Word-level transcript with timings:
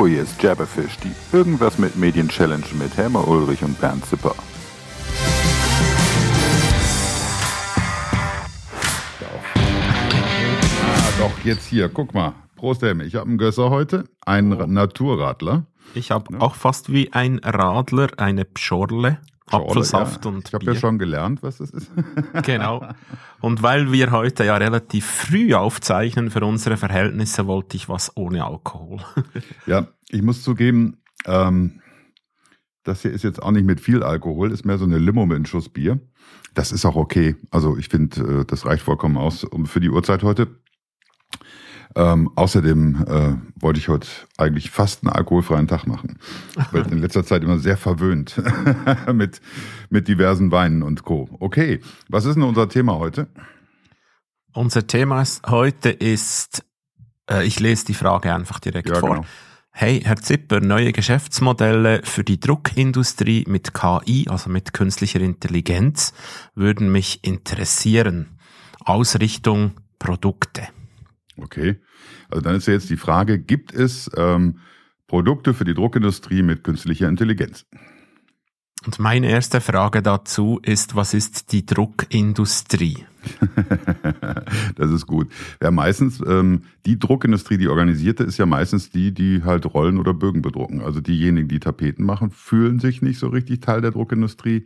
Hallo, 0.00 0.08
hier 0.08 0.22
ist 0.22 0.42
Jabberfish, 0.42 0.96
die 1.04 1.36
Irgendwas 1.36 1.76
mit 1.76 1.94
Medien 1.94 2.26
Challenge 2.26 2.64
mit 2.78 2.96
Helmer 2.96 3.28
Ulrich 3.28 3.62
und 3.62 3.78
Bernd 3.78 4.02
Zipper. 4.06 4.34
Ah, 10.82 11.10
doch, 11.18 11.44
jetzt 11.44 11.66
hier, 11.66 11.90
guck 11.90 12.14
mal. 12.14 12.32
Prost, 12.56 12.80
Helme. 12.80 13.04
Ich 13.04 13.14
habe 13.14 13.28
einen 13.28 13.36
Gösser 13.36 13.68
heute, 13.68 14.04
einen 14.24 14.58
Oh. 14.58 14.64
Naturradler. 14.66 15.66
Ich 15.92 16.10
habe 16.10 16.40
auch 16.40 16.54
fast 16.54 16.90
wie 16.90 17.12
ein 17.12 17.38
Radler 17.44 18.08
eine 18.16 18.46
Pschorle, 18.46 19.18
Apfelsaft 19.50 20.24
ja. 20.24 20.30
und 20.30 20.48
Ich 20.48 20.54
habe 20.54 20.64
ja 20.64 20.74
schon 20.74 20.98
gelernt, 20.98 21.42
was 21.42 21.58
das 21.58 21.70
ist. 21.70 21.90
Genau. 22.42 22.86
Und 23.40 23.62
weil 23.62 23.92
wir 23.92 24.10
heute 24.10 24.44
ja 24.44 24.56
relativ 24.56 25.06
früh 25.06 25.54
aufzeichnen 25.54 26.30
für 26.30 26.44
unsere 26.44 26.76
Verhältnisse, 26.76 27.46
wollte 27.46 27.76
ich 27.76 27.88
was 27.88 28.16
ohne 28.16 28.44
Alkohol. 28.44 29.00
ja, 29.66 29.88
ich 30.08 30.22
muss 30.22 30.42
zugeben, 30.42 30.98
ähm, 31.26 31.80
das 32.84 33.02
hier 33.02 33.10
ist 33.10 33.24
jetzt 33.24 33.42
auch 33.42 33.50
nicht 33.50 33.66
mit 33.66 33.80
viel 33.80 34.02
Alkohol, 34.02 34.52
ist 34.52 34.64
mehr 34.64 34.78
so 34.78 34.84
eine 34.84 34.98
Limo 34.98 35.26
mit 35.26 35.36
einem 35.36 35.46
Schuss 35.46 35.68
Bier. 35.68 36.00
Das 36.54 36.72
ist 36.72 36.84
auch 36.84 36.96
okay. 36.96 37.36
Also 37.50 37.76
ich 37.76 37.88
finde, 37.88 38.40
äh, 38.40 38.44
das 38.44 38.66
reicht 38.66 38.82
vollkommen 38.82 39.16
aus 39.16 39.44
um, 39.44 39.66
für 39.66 39.80
die 39.80 39.90
Uhrzeit 39.90 40.22
heute. 40.22 40.59
Ähm, 41.96 42.30
außerdem 42.36 43.04
äh, 43.06 43.60
wollte 43.60 43.80
ich 43.80 43.88
heute 43.88 44.06
eigentlich 44.38 44.70
fast 44.70 45.02
einen 45.02 45.12
alkoholfreien 45.12 45.66
Tag 45.66 45.86
machen. 45.86 46.18
Ich 46.56 46.68
bin 46.68 46.84
in 46.84 46.98
letzter 46.98 47.24
Zeit 47.24 47.42
immer 47.42 47.58
sehr 47.58 47.76
verwöhnt 47.76 48.40
mit, 49.12 49.40
mit 49.88 50.06
diversen 50.06 50.52
Weinen 50.52 50.82
und 50.82 51.02
Co. 51.02 51.28
Okay, 51.40 51.80
was 52.08 52.26
ist 52.26 52.36
denn 52.36 52.44
unser 52.44 52.68
Thema 52.68 52.98
heute? 52.98 53.26
Unser 54.52 54.86
Thema 54.86 55.24
heute 55.46 55.90
ist, 55.90 56.64
äh, 57.28 57.44
ich 57.44 57.58
lese 57.58 57.86
die 57.86 57.94
Frage 57.94 58.32
einfach 58.34 58.60
direkt 58.60 58.88
Ja, 58.88 59.00
vor. 59.00 59.10
genau. 59.16 59.26
Hey, 59.72 60.00
Herr 60.04 60.16
Zipper, 60.16 60.60
neue 60.60 60.92
Geschäftsmodelle 60.92 62.02
für 62.04 62.24
die 62.24 62.38
Druckindustrie 62.40 63.44
mit 63.48 63.72
KI, 63.72 64.26
also 64.28 64.50
mit 64.50 64.72
künstlicher 64.72 65.20
Intelligenz, 65.20 66.12
würden 66.54 66.90
mich 66.92 67.24
interessieren. 67.24 68.38
Ausrichtung 68.84 69.72
Produkte. 69.98 70.68
Okay, 71.42 71.80
also 72.28 72.42
dann 72.42 72.56
ist 72.56 72.66
ja 72.66 72.74
jetzt 72.74 72.90
die 72.90 72.96
Frage, 72.96 73.38
gibt 73.38 73.72
es 73.72 74.10
ähm, 74.16 74.58
Produkte 75.06 75.54
für 75.54 75.64
die 75.64 75.74
Druckindustrie 75.74 76.42
mit 76.42 76.62
künstlicher 76.62 77.08
Intelligenz? 77.08 77.66
Und 78.86 78.98
meine 78.98 79.28
erste 79.28 79.60
Frage 79.60 80.00
dazu 80.00 80.58
ist, 80.62 80.96
was 80.96 81.12
ist 81.12 81.52
die 81.52 81.66
Druckindustrie? 81.66 83.04
das 84.76 84.90
ist 84.90 85.06
gut. 85.06 85.30
Ja, 85.62 85.70
meistens, 85.70 86.22
ähm, 86.26 86.62
die 86.86 86.98
Druckindustrie, 86.98 87.58
die 87.58 87.68
organisierte, 87.68 88.24
ist 88.24 88.38
ja 88.38 88.46
meistens 88.46 88.90
die, 88.90 89.12
die 89.12 89.42
halt 89.44 89.66
Rollen 89.66 89.98
oder 89.98 90.14
Bögen 90.14 90.40
bedrucken. 90.40 90.80
Also 90.80 91.02
diejenigen, 91.02 91.48
die 91.48 91.60
Tapeten 91.60 92.04
machen, 92.04 92.30
fühlen 92.30 92.78
sich 92.78 93.02
nicht 93.02 93.18
so 93.18 93.28
richtig 93.28 93.60
Teil 93.60 93.82
der 93.82 93.90
Druckindustrie. 93.90 94.64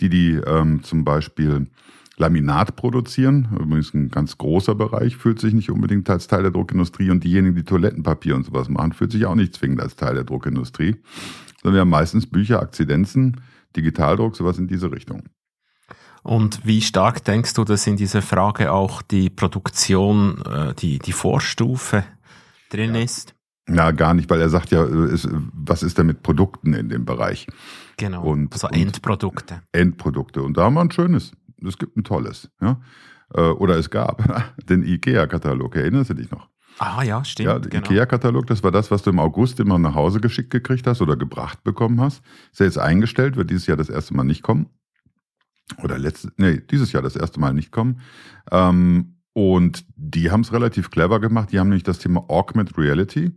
Die, 0.00 0.10
die 0.10 0.32
ähm, 0.34 0.82
zum 0.82 1.04
Beispiel 1.04 1.68
Laminat 2.16 2.76
produzieren, 2.76 3.48
übrigens 3.60 3.92
ein 3.92 4.08
ganz 4.08 4.38
großer 4.38 4.74
Bereich, 4.74 5.16
fühlt 5.16 5.40
sich 5.40 5.52
nicht 5.52 5.70
unbedingt 5.70 6.08
als 6.08 6.28
Teil 6.28 6.42
der 6.42 6.52
Druckindustrie. 6.52 7.10
Und 7.10 7.24
diejenigen, 7.24 7.56
die 7.56 7.64
Toilettenpapier 7.64 8.36
und 8.36 8.44
sowas 8.46 8.68
machen, 8.68 8.92
fühlt 8.92 9.10
sich 9.12 9.26
auch 9.26 9.34
nicht 9.34 9.54
zwingend 9.54 9.80
als 9.80 9.96
Teil 9.96 10.14
der 10.14 10.24
Druckindustrie. 10.24 10.96
Sondern 11.62 11.74
wir 11.74 11.80
haben 11.80 11.88
meistens 11.90 12.26
Bücher, 12.26 12.60
Akzidenzen, 12.60 13.40
Digitaldruck, 13.74 14.36
sowas 14.36 14.58
in 14.58 14.68
diese 14.68 14.92
Richtung. 14.92 15.24
Und 16.22 16.64
wie 16.64 16.80
stark 16.80 17.24
denkst 17.24 17.54
du, 17.54 17.64
dass 17.64 17.86
in 17.86 17.96
dieser 17.96 18.22
Frage 18.22 18.72
auch 18.72 19.02
die 19.02 19.28
Produktion, 19.28 20.40
äh, 20.46 20.72
die, 20.74 20.98
die 20.98 21.12
Vorstufe 21.12 22.04
drin 22.70 22.94
ist? 22.94 23.34
Ja, 23.68 23.90
gar 23.90 24.14
nicht, 24.14 24.30
weil 24.30 24.40
er 24.40 24.48
sagt 24.50 24.70
ja, 24.70 24.84
äh, 24.84 25.12
ist, 25.12 25.28
was 25.52 25.82
ist 25.82 25.98
denn 25.98 26.06
mit 26.06 26.22
Produkten 26.22 26.72
in 26.74 26.88
dem 26.88 27.04
Bereich? 27.04 27.46
Genau, 27.96 28.22
Und- 28.24 28.52
also 28.52 28.68
und- 28.68 28.74
Endprodukte. 28.76 29.62
Endprodukte. 29.72 30.42
Und 30.42 30.56
da 30.56 30.64
haben 30.64 30.74
wir 30.74 30.80
ein 30.82 30.90
schönes. 30.90 31.32
Es 31.68 31.78
gibt 31.78 31.96
ein 31.96 32.04
tolles. 32.04 32.50
Ja? 32.60 32.80
Äh, 33.34 33.40
Oder 33.40 33.76
es 33.76 33.90
gab 33.90 34.54
den 34.68 34.82
IKEA-Katalog. 34.84 35.76
Erinnerst 35.76 36.10
du 36.10 36.14
dich 36.14 36.30
noch? 36.30 36.48
Ah 36.78 37.02
ja, 37.04 37.24
stimmt. 37.24 37.46
ja, 37.46 37.58
der 37.58 37.70
genau. 37.70 37.84
IKEA-Katalog, 37.84 38.46
das 38.46 38.62
war 38.62 38.72
das, 38.72 38.90
was 38.90 39.02
du 39.02 39.10
im 39.10 39.20
August 39.20 39.60
immer 39.60 39.78
nach 39.78 39.94
Hause 39.94 40.20
geschickt 40.20 40.50
gekriegt 40.50 40.86
hast 40.86 41.00
oder 41.02 41.16
gebracht 41.16 41.62
bekommen 41.62 42.00
hast. 42.00 42.22
Ist 42.52 42.60
ja 42.60 42.66
jetzt 42.66 42.78
eingestellt, 42.78 43.36
wird 43.36 43.50
dieses 43.50 43.66
Jahr 43.66 43.76
das 43.76 43.88
erste 43.88 44.14
Mal 44.14 44.24
nicht 44.24 44.42
kommen. 44.42 44.68
Oder 45.82 45.98
letztes, 45.98 46.32
nee, 46.36 46.60
dieses 46.70 46.92
Jahr 46.92 47.02
das 47.02 47.16
erste 47.16 47.40
Mal 47.40 47.54
nicht 47.54 47.70
kommen. 47.70 48.00
Ähm, 48.50 49.16
und 49.32 49.84
die 49.96 50.30
haben 50.30 50.40
es 50.42 50.52
relativ 50.52 50.90
clever 50.90 51.20
gemacht. 51.20 51.52
Die 51.52 51.58
haben 51.58 51.68
nämlich 51.68 51.82
das 51.82 51.98
Thema 51.98 52.24
Augmented 52.28 52.78
Reality 52.78 53.32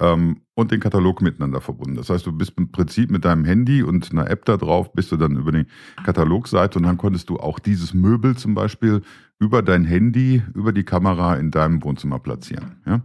ähm, 0.00 0.40
und 0.54 0.72
den 0.72 0.80
Katalog 0.80 1.22
miteinander 1.22 1.60
verbunden. 1.60 1.96
Das 1.96 2.10
heißt, 2.10 2.26
du 2.26 2.32
bist 2.32 2.54
im 2.56 2.72
Prinzip 2.72 3.10
mit 3.10 3.24
deinem 3.24 3.44
Handy 3.44 3.82
und 3.82 4.10
einer 4.10 4.28
App 4.28 4.44
da 4.44 4.56
drauf, 4.56 4.92
bist 4.92 5.12
du 5.12 5.16
dann 5.16 5.36
über 5.36 5.52
die 5.52 5.66
Katalogseite 6.04 6.78
und 6.78 6.84
dann 6.84 6.96
konntest 6.96 7.30
du 7.30 7.38
auch 7.38 7.58
dieses 7.58 7.94
Möbel 7.94 8.36
zum 8.36 8.54
Beispiel 8.54 9.02
über 9.38 9.62
dein 9.62 9.84
Handy, 9.84 10.42
über 10.54 10.72
die 10.72 10.84
Kamera 10.84 11.36
in 11.36 11.50
deinem 11.50 11.82
Wohnzimmer 11.82 12.18
platzieren. 12.18 12.76
Ja? 12.86 13.02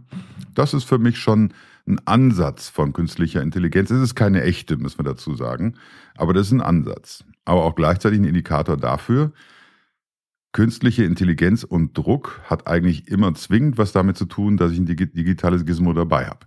Das 0.54 0.74
ist 0.74 0.84
für 0.84 0.98
mich 0.98 1.18
schon 1.18 1.52
ein 1.86 2.00
Ansatz 2.04 2.68
von 2.68 2.92
künstlicher 2.92 3.42
Intelligenz. 3.42 3.90
Es 3.90 4.02
ist 4.02 4.16
keine 4.16 4.42
echte, 4.42 4.76
müssen 4.76 4.98
wir 4.98 5.04
dazu 5.04 5.34
sagen, 5.34 5.74
aber 6.16 6.34
das 6.34 6.48
ist 6.48 6.52
ein 6.52 6.60
Ansatz. 6.60 7.24
Aber 7.44 7.64
auch 7.64 7.76
gleichzeitig 7.76 8.18
ein 8.18 8.24
Indikator 8.24 8.76
dafür, 8.76 9.32
künstliche 10.52 11.04
Intelligenz 11.04 11.62
und 11.64 11.96
Druck 11.96 12.40
hat 12.44 12.66
eigentlich 12.66 13.08
immer 13.08 13.34
zwingend 13.34 13.78
was 13.78 13.92
damit 13.92 14.16
zu 14.16 14.24
tun, 14.24 14.56
dass 14.56 14.72
ich 14.72 14.78
ein 14.78 14.86
digi- 14.86 15.12
digitales 15.14 15.64
Gizmo 15.64 15.92
dabei 15.92 16.26
habe. 16.26 16.40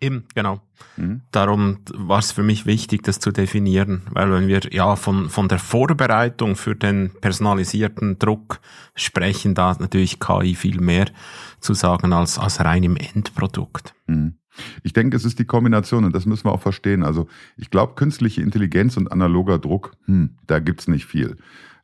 Eben, 0.00 0.24
genau. 0.34 0.60
Mhm. 0.96 1.22
Darum 1.32 1.78
war 1.94 2.20
es 2.20 2.32
für 2.32 2.42
mich 2.42 2.66
wichtig, 2.66 3.02
das 3.02 3.18
zu 3.18 3.32
definieren, 3.32 4.02
weil 4.10 4.30
wenn 4.30 4.46
wir 4.48 4.60
ja 4.70 4.96
von, 4.96 5.28
von 5.28 5.48
der 5.48 5.58
Vorbereitung 5.58 6.56
für 6.56 6.76
den 6.76 7.10
personalisierten 7.20 8.18
Druck 8.18 8.60
sprechen, 8.94 9.54
da 9.54 9.70
hat 9.70 9.80
natürlich 9.80 10.20
KI 10.20 10.54
viel 10.54 10.80
mehr 10.80 11.06
zu 11.60 11.74
sagen 11.74 12.12
als, 12.12 12.38
als 12.38 12.60
rein 12.60 12.84
im 12.84 12.96
Endprodukt. 12.96 13.94
Mhm. 14.06 14.34
Ich 14.82 14.92
denke, 14.92 15.16
es 15.16 15.24
ist 15.24 15.38
die 15.38 15.44
Kombination 15.44 16.04
und 16.04 16.14
das 16.14 16.26
müssen 16.26 16.46
wir 16.46 16.52
auch 16.52 16.62
verstehen. 16.62 17.04
Also 17.04 17.28
ich 17.56 17.70
glaube, 17.70 17.94
künstliche 17.94 18.42
Intelligenz 18.42 18.96
und 18.96 19.10
analoger 19.12 19.58
Druck, 19.58 19.92
hm, 20.06 20.36
da 20.46 20.58
gibt's 20.58 20.88
nicht 20.88 21.06
viel. 21.06 21.36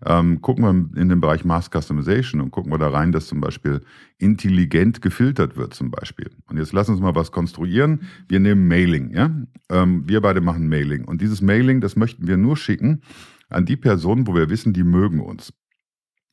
Ähm, 0.06 0.42
gucken 0.42 0.64
wir 0.64 1.00
in 1.00 1.08
den 1.08 1.20
Bereich 1.20 1.44
Mass 1.44 1.70
Customization 1.70 2.40
und 2.40 2.50
gucken 2.50 2.72
wir 2.72 2.78
da 2.78 2.88
rein, 2.88 3.12
dass 3.12 3.26
zum 3.26 3.40
Beispiel 3.40 3.80
intelligent 4.18 5.02
gefiltert 5.02 5.56
wird 5.56 5.74
zum 5.74 5.90
Beispiel. 5.90 6.30
Und 6.46 6.58
jetzt 6.58 6.72
lass 6.72 6.88
uns 6.88 7.00
mal 7.00 7.14
was 7.14 7.32
konstruieren. 7.32 8.02
Wir 8.28 8.40
nehmen 8.40 8.68
Mailing, 8.68 9.14
ja. 9.14 9.30
Ähm, 9.70 10.04
wir 10.06 10.20
beide 10.20 10.40
machen 10.40 10.68
Mailing. 10.68 11.04
Und 11.04 11.20
dieses 11.20 11.42
Mailing, 11.42 11.80
das 11.80 11.96
möchten 11.96 12.26
wir 12.26 12.36
nur 12.36 12.56
schicken 12.56 13.02
an 13.48 13.64
die 13.64 13.76
Personen, 13.76 14.26
wo 14.26 14.34
wir 14.34 14.50
wissen, 14.50 14.72
die 14.72 14.84
mögen 14.84 15.20
uns. 15.20 15.52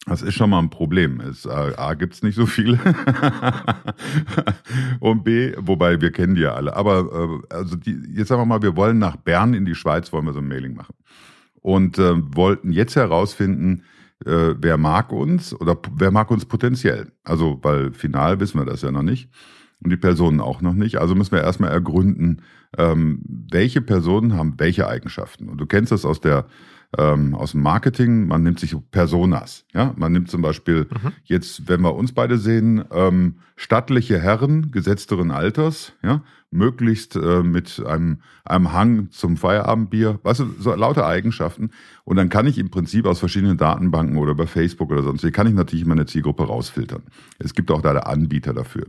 Das 0.07 0.23
ist 0.23 0.33
schon 0.33 0.49
mal 0.49 0.59
ein 0.59 0.71
Problem. 0.71 1.21
Es, 1.21 1.45
äh, 1.45 1.49
A, 1.49 1.93
gibt's 1.93 2.23
nicht 2.23 2.35
so 2.35 2.47
viele. 2.47 2.79
Und 4.99 5.23
B, 5.23 5.53
wobei 5.57 6.01
wir 6.01 6.11
kennen 6.11 6.33
die 6.33 6.41
ja 6.41 6.55
alle. 6.55 6.75
Aber 6.75 7.43
äh, 7.49 7.53
also 7.53 7.75
die, 7.75 8.01
jetzt 8.15 8.29
sagen 8.29 8.41
wir 8.41 8.47
mal, 8.47 8.63
wir 8.63 8.75
wollen 8.75 8.97
nach 8.97 9.15
Bern 9.15 9.53
in 9.53 9.63
die 9.63 9.75
Schweiz, 9.75 10.11
wollen 10.11 10.25
wir 10.25 10.33
so 10.33 10.39
ein 10.39 10.47
Mailing 10.47 10.73
machen. 10.73 10.95
Und 11.61 11.99
äh, 11.99 12.13
wollten 12.35 12.71
jetzt 12.71 12.95
herausfinden, 12.95 13.83
äh, 14.25 14.55
wer 14.57 14.77
mag 14.77 15.11
uns 15.11 15.53
oder 15.59 15.77
wer 15.95 16.11
mag 16.11 16.31
uns 16.31 16.45
potenziell. 16.45 17.11
Also, 17.23 17.59
weil 17.61 17.93
final 17.93 18.39
wissen 18.39 18.59
wir 18.59 18.65
das 18.65 18.81
ja 18.81 18.91
noch 18.91 19.03
nicht. 19.03 19.29
Und 19.83 19.89
die 19.89 19.97
Personen 19.97 20.41
auch 20.41 20.61
noch 20.61 20.73
nicht. 20.73 20.97
Also 20.97 21.15
müssen 21.15 21.31
wir 21.31 21.41
erstmal 21.41 21.71
ergründen, 21.71 22.43
ähm, 22.77 23.21
welche 23.25 23.81
Personen 23.81 24.37
haben 24.37 24.55
welche 24.57 24.87
Eigenschaften. 24.87 25.49
Und 25.49 25.57
du 25.57 25.65
kennst 25.65 25.91
das 25.91 26.05
aus 26.05 26.21
der 26.21 26.45
ähm, 26.97 27.35
aus 27.35 27.51
dem 27.51 27.61
Marketing, 27.61 28.27
man 28.27 28.43
nimmt 28.43 28.59
sich 28.59 28.75
Personas. 28.91 29.65
Ja, 29.73 29.93
man 29.95 30.11
nimmt 30.11 30.29
zum 30.29 30.41
Beispiel 30.41 30.87
jetzt, 31.23 31.67
wenn 31.67 31.81
wir 31.81 31.95
uns 31.95 32.11
beide 32.11 32.37
sehen, 32.37 32.83
ähm, 32.91 33.35
stattliche 33.55 34.19
Herren 34.19 34.71
gesetzteren 34.71 35.31
Alters, 35.31 35.93
ja, 36.03 36.21
möglichst 36.51 37.15
äh, 37.15 37.43
mit 37.43 37.81
einem, 37.85 38.19
einem 38.43 38.73
Hang 38.73 39.09
zum 39.11 39.37
Feierabendbier, 39.37 40.19
weißt 40.23 40.41
du, 40.41 40.45
so 40.59 40.75
lauter 40.75 41.07
Eigenschaften. 41.07 41.71
Und 42.03 42.17
dann 42.17 42.27
kann 42.27 42.45
ich 42.45 42.57
im 42.57 42.69
Prinzip 42.69 43.05
aus 43.05 43.19
verschiedenen 43.19 43.57
Datenbanken 43.57 44.17
oder 44.17 44.31
über 44.31 44.47
Facebook 44.47 44.91
oder 44.91 45.03
sonst, 45.03 45.23
wie 45.23 45.31
kann 45.31 45.47
ich 45.47 45.53
natürlich 45.53 45.85
meine 45.85 46.05
Zielgruppe 46.05 46.43
rausfiltern. 46.43 47.03
Es 47.39 47.53
gibt 47.53 47.71
auch 47.71 47.81
da 47.81 47.93
der 47.93 48.07
Anbieter 48.07 48.53
dafür. 48.53 48.87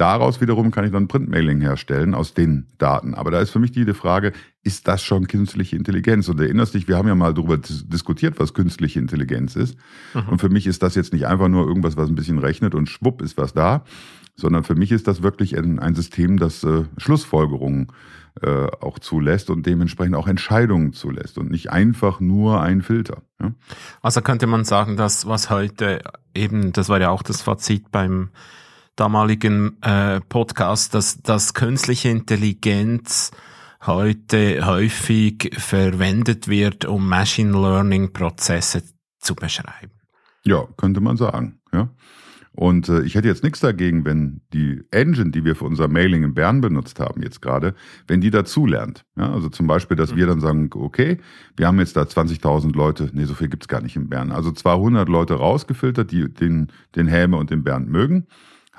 Daraus 0.00 0.40
wiederum 0.40 0.70
kann 0.70 0.86
ich 0.86 0.92
dann 0.92 1.08
Printmailing 1.08 1.60
herstellen 1.60 2.14
aus 2.14 2.32
den 2.32 2.68
Daten. 2.78 3.14
Aber 3.14 3.30
da 3.30 3.38
ist 3.38 3.50
für 3.50 3.58
mich 3.58 3.70
die 3.70 3.84
Frage, 3.92 4.32
ist 4.62 4.88
das 4.88 5.02
schon 5.02 5.26
künstliche 5.26 5.76
Intelligenz? 5.76 6.26
Und 6.30 6.40
erinnerst 6.40 6.72
dich, 6.72 6.88
wir 6.88 6.96
haben 6.96 7.06
ja 7.06 7.14
mal 7.14 7.34
darüber 7.34 7.58
dis- 7.58 7.86
diskutiert, 7.86 8.40
was 8.40 8.54
künstliche 8.54 8.98
Intelligenz 8.98 9.56
ist. 9.56 9.76
Und 10.14 10.40
für 10.40 10.48
mich 10.48 10.66
ist 10.66 10.82
das 10.82 10.94
jetzt 10.94 11.12
nicht 11.12 11.26
einfach 11.26 11.48
nur 11.48 11.66
irgendwas, 11.66 11.98
was 11.98 12.08
ein 12.08 12.14
bisschen 12.14 12.38
rechnet 12.38 12.74
und 12.74 12.88
schwupp 12.88 13.20
ist 13.20 13.36
was 13.36 13.52
da, 13.52 13.84
sondern 14.36 14.64
für 14.64 14.74
mich 14.74 14.90
ist 14.90 15.06
das 15.06 15.22
wirklich 15.22 15.54
ein, 15.58 15.78
ein 15.78 15.94
System, 15.94 16.38
das 16.38 16.64
äh, 16.64 16.84
Schlussfolgerungen 16.96 17.88
äh, 18.40 18.68
auch 18.80 19.00
zulässt 19.00 19.50
und 19.50 19.66
dementsprechend 19.66 20.16
auch 20.16 20.28
Entscheidungen 20.28 20.94
zulässt 20.94 21.36
und 21.36 21.50
nicht 21.50 21.70
einfach 21.70 22.20
nur 22.20 22.62
ein 22.62 22.80
Filter. 22.80 23.20
Ja? 23.38 23.52
Also 24.00 24.22
könnte 24.22 24.46
man 24.46 24.64
sagen, 24.64 24.96
dass 24.96 25.26
was 25.26 25.50
heute 25.50 26.00
eben, 26.34 26.72
das 26.72 26.88
war 26.88 26.98
ja 26.98 27.10
auch 27.10 27.22
das 27.22 27.42
Fazit 27.42 27.90
beim 27.90 28.30
damaligen 28.96 29.80
äh, 29.82 30.20
Podcast, 30.20 30.94
dass, 30.94 31.22
dass 31.22 31.54
künstliche 31.54 32.08
Intelligenz 32.08 33.30
heute 33.86 34.66
häufig 34.66 35.50
verwendet 35.56 36.48
wird, 36.48 36.84
um 36.84 37.08
Machine 37.08 37.52
Learning 37.52 38.12
Prozesse 38.12 38.82
zu 39.18 39.34
beschreiben. 39.34 39.92
Ja, 40.44 40.66
könnte 40.76 41.00
man 41.00 41.16
sagen, 41.16 41.60
ja. 41.72 41.90
Und 42.52 42.88
äh, 42.88 43.02
ich 43.02 43.14
hätte 43.14 43.28
jetzt 43.28 43.44
nichts 43.44 43.60
dagegen, 43.60 44.04
wenn 44.04 44.40
die 44.52 44.82
Engine, 44.90 45.30
die 45.30 45.44
wir 45.44 45.54
für 45.54 45.64
unser 45.64 45.86
Mailing 45.86 46.24
in 46.24 46.34
Bern 46.34 46.60
benutzt 46.60 46.98
haben 46.98 47.22
jetzt 47.22 47.40
gerade, 47.40 47.74
wenn 48.08 48.20
die 48.20 48.30
dazulernt. 48.30 49.04
Ja, 49.16 49.32
also 49.32 49.48
zum 49.48 49.66
Beispiel, 49.66 49.96
dass 49.96 50.16
wir 50.16 50.26
dann 50.26 50.40
sagen, 50.40 50.68
okay, 50.74 51.18
wir 51.56 51.68
haben 51.68 51.78
jetzt 51.78 51.96
da 51.96 52.02
20.000 52.02 52.74
Leute, 52.74 53.08
nee, 53.12 53.24
so 53.24 53.34
viel 53.34 53.48
gibt's 53.48 53.68
gar 53.68 53.80
nicht 53.80 53.96
in 53.96 54.08
Bern, 54.08 54.32
also 54.32 54.50
200 54.50 55.08
Leute 55.08 55.34
rausgefiltert, 55.34 56.10
die 56.10 56.32
den, 56.32 56.72
den 56.96 57.06
Häme 57.06 57.36
und 57.36 57.50
den 57.50 57.62
Bernd 57.62 57.88
mögen, 57.88 58.26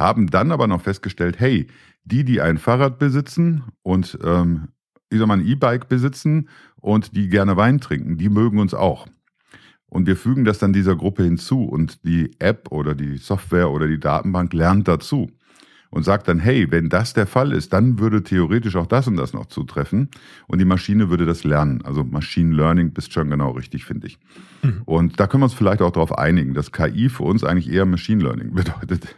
haben 0.01 0.27
dann 0.27 0.51
aber 0.51 0.67
noch 0.67 0.81
festgestellt, 0.81 1.39
hey, 1.39 1.67
die, 2.03 2.23
die 2.23 2.41
ein 2.41 2.57
Fahrrad 2.57 2.99
besitzen 2.99 3.63
und 3.83 4.17
ähm, 4.23 4.69
ich 5.09 5.19
sag 5.19 5.27
mal 5.27 5.39
ein 5.39 5.45
E-Bike 5.45 5.89
besitzen 5.89 6.49
und 6.79 7.15
die 7.15 7.29
gerne 7.29 7.57
Wein 7.57 7.79
trinken, 7.79 8.17
die 8.17 8.29
mögen 8.29 8.59
uns 8.59 8.73
auch. 8.73 9.07
Und 9.87 10.07
wir 10.07 10.15
fügen 10.15 10.45
das 10.45 10.57
dann 10.57 10.71
dieser 10.71 10.95
Gruppe 10.95 11.23
hinzu 11.23 11.63
und 11.63 12.05
die 12.05 12.31
App 12.39 12.71
oder 12.71 12.95
die 12.95 13.17
Software 13.17 13.69
oder 13.69 13.87
die 13.87 13.99
Datenbank 13.99 14.53
lernt 14.53 14.87
dazu 14.87 15.29
und 15.89 16.03
sagt 16.03 16.29
dann, 16.29 16.39
hey, 16.39 16.71
wenn 16.71 16.87
das 16.87 17.13
der 17.13 17.27
Fall 17.27 17.51
ist, 17.51 17.73
dann 17.73 17.99
würde 17.99 18.23
theoretisch 18.23 18.77
auch 18.77 18.87
das 18.87 19.07
und 19.07 19.17
das 19.17 19.33
noch 19.33 19.47
zutreffen 19.47 20.09
und 20.47 20.59
die 20.59 20.65
Maschine 20.65 21.09
würde 21.09 21.25
das 21.25 21.43
lernen. 21.43 21.81
Also 21.83 22.05
Machine 22.05 22.55
Learning 22.55 22.93
bist 22.93 23.11
schon 23.11 23.29
genau 23.29 23.51
richtig, 23.51 23.83
finde 23.83 24.07
ich. 24.07 24.17
Mhm. 24.61 24.81
Und 24.85 25.19
da 25.19 25.27
können 25.27 25.41
wir 25.41 25.45
uns 25.45 25.53
vielleicht 25.53 25.81
auch 25.81 25.91
darauf 25.91 26.17
einigen, 26.17 26.53
dass 26.53 26.71
KI 26.71 27.09
für 27.09 27.23
uns 27.23 27.43
eigentlich 27.43 27.71
eher 27.71 27.85
Machine 27.85 28.23
Learning 28.23 28.53
bedeutet. 28.53 29.15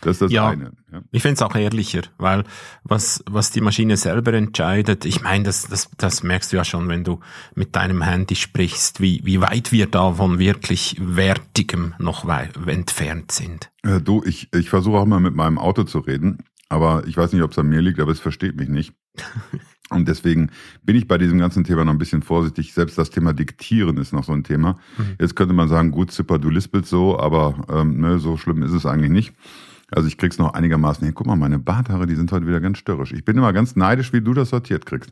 das 0.00 0.16
ist 0.16 0.22
das 0.22 0.32
ja, 0.32 0.48
eine. 0.48 0.72
Ja. 0.92 1.00
Ich 1.10 1.22
finde 1.22 1.34
es 1.34 1.42
auch 1.42 1.54
ehrlicher, 1.54 2.02
weil 2.18 2.44
was, 2.84 3.22
was 3.28 3.50
die 3.50 3.60
Maschine 3.60 3.96
selber 3.96 4.32
entscheidet, 4.32 5.04
ich 5.04 5.22
meine, 5.22 5.44
das, 5.44 5.68
das, 5.68 5.90
das 5.96 6.22
merkst 6.22 6.52
du 6.52 6.56
ja 6.56 6.64
schon, 6.64 6.88
wenn 6.88 7.04
du 7.04 7.20
mit 7.54 7.76
deinem 7.76 8.02
Handy 8.02 8.34
sprichst, 8.34 9.00
wie, 9.00 9.20
wie 9.24 9.40
weit 9.40 9.72
wir 9.72 9.86
da 9.86 10.12
von 10.12 10.38
wirklich 10.38 10.96
Wertigem 11.00 11.94
noch 11.98 12.28
entfernt 12.66 13.32
sind. 13.32 13.70
Äh, 13.82 14.00
du, 14.00 14.22
ich, 14.24 14.48
ich 14.54 14.70
versuche 14.70 14.98
auch 14.98 15.06
mal 15.06 15.20
mit 15.20 15.34
meinem 15.34 15.58
Auto 15.58 15.84
zu 15.84 15.98
reden, 16.00 16.38
aber 16.68 17.06
ich 17.06 17.16
weiß 17.16 17.32
nicht, 17.32 17.42
ob 17.42 17.52
es 17.52 17.58
an 17.58 17.68
mir 17.68 17.80
liegt, 17.80 18.00
aber 18.00 18.12
es 18.12 18.20
versteht 18.20 18.56
mich 18.56 18.68
nicht. 18.68 18.92
Und 19.90 20.06
deswegen 20.06 20.50
bin 20.82 20.96
ich 20.96 21.08
bei 21.08 21.16
diesem 21.16 21.38
ganzen 21.38 21.64
Thema 21.64 21.84
noch 21.84 21.92
ein 21.92 21.98
bisschen 21.98 22.22
vorsichtig. 22.22 22.74
Selbst 22.74 22.98
das 22.98 23.08
Thema 23.08 23.32
Diktieren 23.32 23.96
ist 23.96 24.12
noch 24.12 24.24
so 24.24 24.32
ein 24.32 24.44
Thema. 24.44 24.78
Mhm. 24.98 25.16
Jetzt 25.18 25.34
könnte 25.34 25.54
man 25.54 25.68
sagen, 25.68 25.90
gut, 25.92 26.12
Zipper, 26.12 26.38
du 26.38 26.50
lispelst 26.50 26.90
so, 26.90 27.18
aber 27.18 27.64
ähm, 27.70 28.00
ne, 28.00 28.18
so 28.18 28.36
schlimm 28.36 28.62
ist 28.62 28.72
es 28.72 28.84
eigentlich 28.84 29.10
nicht. 29.10 29.34
Also 29.90 30.06
ich 30.06 30.18
krieg's 30.18 30.38
noch 30.38 30.52
einigermaßen 30.52 31.04
hin. 31.04 31.14
Guck 31.14 31.26
mal, 31.26 31.36
meine 31.36 31.58
Barthaare, 31.58 32.06
die 32.06 32.16
sind 32.16 32.30
heute 32.32 32.46
wieder 32.46 32.60
ganz 32.60 32.76
störrisch. 32.76 33.12
Ich 33.12 33.24
bin 33.24 33.38
immer 33.38 33.54
ganz 33.54 33.76
neidisch, 33.76 34.12
wie 34.12 34.20
du 34.20 34.34
das 34.34 34.50
sortiert 34.50 34.84
kriegst. 34.84 35.10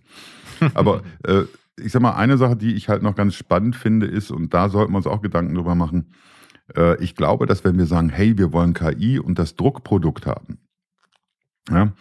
Aber 0.75 1.03
äh, 1.25 1.45
ich 1.79 1.93
sag 1.93 2.03
mal, 2.03 2.15
eine 2.15 2.37
Sache, 2.37 2.57
die 2.57 2.75
ich 2.75 2.91
halt 2.91 3.03
noch 3.03 3.15
ganz 3.15 3.35
spannend 3.35 3.77
finde, 3.77 4.07
ist, 4.07 4.31
und 4.31 4.53
da 4.53 4.69
sollten 4.69 4.93
wir 4.93 4.99
uns 4.99 5.07
auch 5.07 5.23
Gedanken 5.23 5.55
drüber 5.55 5.75
machen, 5.75 6.13
äh, 6.75 7.03
ich 7.03 7.15
glaube, 7.15 7.47
dass 7.47 7.65
wenn 7.65 7.79
wir 7.79 7.87
sagen, 7.87 8.11
hey, 8.11 8.37
wir 8.37 8.53
wollen 8.53 8.75
KI 8.75 9.19
und 9.19 9.39
das 9.39 9.57
Druckprodukt 9.57 10.27
haben, 10.27 10.59
ja, 11.71 11.93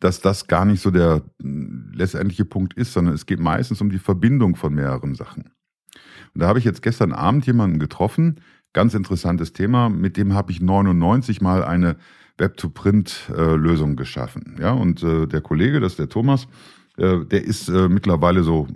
dass 0.00 0.20
das 0.20 0.46
gar 0.46 0.64
nicht 0.64 0.82
so 0.82 0.90
der 0.90 1.22
hm, 1.40 1.92
letztendliche 1.94 2.44
Punkt 2.44 2.74
ist, 2.74 2.92
sondern 2.92 3.14
es 3.14 3.26
geht 3.26 3.40
meistens 3.40 3.80
um 3.80 3.90
die 3.90 3.98
Verbindung 3.98 4.56
von 4.56 4.74
mehreren 4.74 5.14
Sachen. 5.14 5.50
Und 6.34 6.40
da 6.40 6.48
habe 6.48 6.58
ich 6.58 6.64
jetzt 6.64 6.82
gestern 6.82 7.12
Abend 7.12 7.46
jemanden 7.46 7.78
getroffen, 7.78 8.40
ganz 8.72 8.94
interessantes 8.94 9.52
Thema, 9.52 9.88
mit 9.88 10.16
dem 10.16 10.34
habe 10.34 10.50
ich 10.52 10.60
99 10.60 11.40
mal 11.40 11.64
eine 11.64 11.96
Web-to-Print-Lösung 12.38 13.92
äh, 13.92 13.96
geschaffen. 13.96 14.56
Ja, 14.60 14.72
und 14.72 15.02
äh, 15.02 15.26
der 15.26 15.40
Kollege, 15.40 15.80
das 15.80 15.92
ist 15.92 15.98
der 16.00 16.08
Thomas, 16.08 16.48
äh, 16.96 17.24
der 17.24 17.44
ist 17.44 17.68
mittlerweile 17.68 18.42
so 18.42 18.66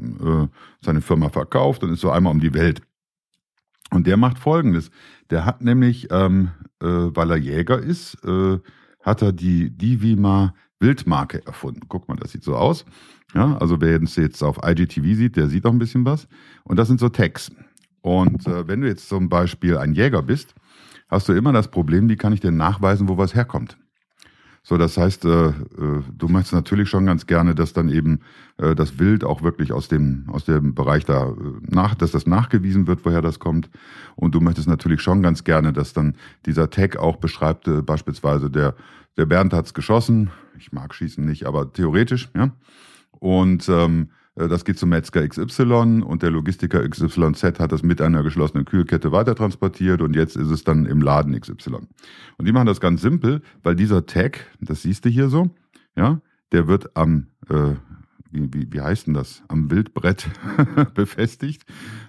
seine 0.80 1.00
Firma 1.00 1.28
verkauft 1.28 1.82
und 1.82 1.92
ist 1.92 2.00
so 2.00 2.10
einmal 2.10 2.32
um 2.32 2.40
die 2.40 2.54
Welt. 2.54 2.82
Und 3.90 4.06
der 4.06 4.16
macht 4.16 4.38
Folgendes. 4.38 4.90
Der 5.30 5.44
hat 5.44 5.62
nämlich, 5.62 6.08
ähm, 6.10 6.50
äh, 6.82 6.86
weil 6.86 7.30
er 7.30 7.36
Jäger 7.36 7.78
ist, 7.78 8.18
hat 9.08 9.22
er 9.22 9.32
die 9.32 9.70
Divima 9.70 10.55
Wildmarke 10.81 11.44
erfunden. 11.46 11.82
Guck 11.88 12.08
mal, 12.08 12.16
das 12.16 12.32
sieht 12.32 12.44
so 12.44 12.56
aus. 12.56 12.84
Ja, 13.34 13.56
also 13.58 13.81
wer 13.81 14.00
jetzt 14.00 14.43
auf 14.43 14.58
IGTV 14.64 15.05
sieht, 15.14 15.37
der 15.37 15.49
sieht 15.49 15.66
auch 15.66 15.72
ein 15.72 15.78
bisschen 15.78 16.05
was. 16.05 16.28
Und 16.64 16.78
das 16.78 16.88
sind 16.88 17.00
so 17.00 17.08
Tags. 17.08 17.50
Und 18.00 18.46
äh, 18.46 18.66
wenn 18.69 18.81
du 18.81 18.87
jetzt 18.87 19.08
zum 19.08 19.28
Beispiel 19.28 19.76
ein 19.76 19.93
Jäger 19.93 20.22
bist, 20.22 20.55
hast 21.08 21.28
du 21.28 21.32
immer 21.32 21.52
das 21.52 21.70
Problem, 21.70 22.08
wie 22.08 22.16
kann 22.16 22.32
ich 22.32 22.40
dir 22.40 22.52
nachweisen, 22.52 23.08
wo 23.08 23.19
was 23.19 23.34
herkommt? 23.34 23.76
So, 24.69 24.76
das 24.76 24.99
heißt, 24.99 25.25
äh, 25.25 25.47
äh, 25.47 25.53
du 26.19 26.29
möchtest 26.29 26.53
natürlich 26.53 26.91
schon 26.91 27.06
ganz 27.06 27.26
gerne, 27.26 27.55
dass 27.55 27.73
dann 27.73 27.88
eben 27.88 28.20
äh, 28.59 28.75
das 28.75 28.99
Wild 28.99 29.25
auch 29.25 29.41
wirklich 29.41 29.73
aus 29.73 29.88
dem, 29.88 30.25
aus 30.29 30.44
dem 30.44 30.75
Bereich 30.75 31.06
da 31.06 31.31
äh, 31.31 31.35
nach, 31.62 31.94
dass 31.94 32.11
das 32.11 32.26
nachgewiesen 32.26 32.87
wird, 32.87 33.03
woher 33.06 33.23
das 33.23 33.38
kommt. 33.38 33.70
Und 34.15 34.35
du 34.35 34.41
möchtest 34.41 34.69
natürlich 34.69 35.00
schon 35.00 35.23
ganz 35.23 35.43
gerne, 35.43 35.73
dass 35.73 35.94
dann 35.94 36.17
dieser 36.44 36.69
Tag 36.69 36.99
auch 36.99 37.17
beschreibt, 37.17 37.67
äh, 37.67 37.81
beispielsweise 37.81 38.50
der, 38.50 38.75
der 39.17 39.25
Bernd 39.25 39.55
hat's 39.55 39.73
geschossen. 39.73 40.32
Ich 40.59 40.70
mag 40.70 40.94
Schießen 40.94 41.25
nicht, 41.25 41.47
aber 41.47 41.73
theoretisch, 41.73 42.29
ja. 42.37 42.50
Und 43.20 43.70
ähm, 43.70 44.11
äh, 44.11 44.18
das 44.46 44.64
geht 44.64 44.79
zum 44.79 44.90
Metzger 44.90 45.26
XY 45.26 46.02
und 46.05 46.23
der 46.23 46.31
Logistiker 46.31 46.88
XYZ 46.88 47.43
hat 47.58 47.73
das 47.73 47.82
mit 47.82 48.00
einer 48.00 48.23
geschlossenen 48.23 48.64
Kühlkette 48.64 49.11
weitertransportiert 49.11 50.00
und 50.00 50.14
jetzt 50.14 50.37
ist 50.37 50.50
es 50.50 50.62
dann 50.62 50.87
im 50.87 51.02
Laden 51.02 51.38
XY. 51.38 51.88
Und 52.37 52.46
die 52.46 52.52
machen 52.52 52.67
das 52.67 52.81
ganz 52.81 53.02
simpel, 53.02 53.43
weil 53.64 53.75
dieser 53.75 54.06
Tag, 54.06 54.46
das 54.61 54.82
siehst 54.82 55.05
du 55.05 55.08
hier 55.08 55.29
so, 55.29 55.50
ja, 55.96 56.20
der 56.52 56.69
wird 56.69 56.96
am, 56.96 57.26
äh, 57.49 57.75
wie, 58.31 58.52
wie, 58.52 58.73
wie 58.73 58.81
heißt 58.81 59.08
denn 59.08 59.14
das, 59.14 59.43
am 59.49 59.70
Wildbrett 59.73 60.29
befestigt. 60.94 61.64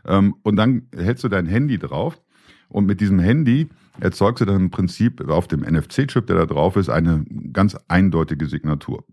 Ähm, 0.06 0.36
und 0.44 0.56
dann 0.56 0.84
hältst 0.96 1.24
du 1.24 1.30
dein 1.30 1.48
Handy 1.48 1.80
drauf 1.80 2.22
und 2.68 2.86
mit 2.86 3.02
diesem 3.02 3.20
Handy 3.20 3.70
erzeugst 4.00 4.42
du 4.42 4.46
dann 4.46 4.58
im 4.58 4.72
Prinzip 4.72 5.28
auf 5.28 5.48
dem 5.48 5.62
NFC-Chip, 5.62 6.28
der 6.28 6.36
da 6.36 6.46
drauf 6.46 6.76
ist, 6.76 6.90
eine 6.90 7.26
ganz 7.52 7.76
eindeutige 7.88 8.46
Signatur. 8.46 9.04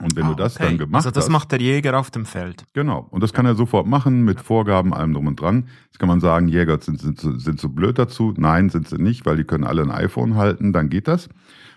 Und 0.00 0.14
wenn 0.14 0.24
ah, 0.24 0.28
du 0.30 0.34
das 0.34 0.56
okay. 0.56 0.66
dann 0.66 0.78
gemacht 0.78 1.06
hast. 1.06 1.06
Also 1.06 1.20
das 1.20 1.28
macht 1.30 1.52
der 1.52 1.60
Jäger 1.60 1.98
auf 1.98 2.10
dem 2.10 2.26
Feld. 2.26 2.64
Genau. 2.74 3.06
Und 3.10 3.22
das 3.22 3.32
kann 3.32 3.46
er 3.46 3.54
sofort 3.54 3.86
machen 3.86 4.24
mit 4.24 4.40
Vorgaben, 4.40 4.92
allem 4.92 5.14
drum 5.14 5.26
und 5.26 5.40
dran. 5.40 5.68
Jetzt 5.86 5.98
kann 5.98 6.08
man 6.08 6.20
sagen, 6.20 6.48
Jäger 6.48 6.78
sind, 6.80 7.00
sind, 7.00 7.18
sind 7.20 7.60
so 7.60 7.70
blöd 7.70 7.98
dazu. 7.98 8.34
Nein, 8.36 8.68
sind 8.68 8.88
sie 8.88 8.98
nicht, 8.98 9.24
weil 9.24 9.36
die 9.36 9.44
können 9.44 9.64
alle 9.64 9.82
ein 9.82 9.90
iPhone 9.90 10.34
halten, 10.34 10.72
dann 10.72 10.90
geht 10.90 11.08
das. 11.08 11.28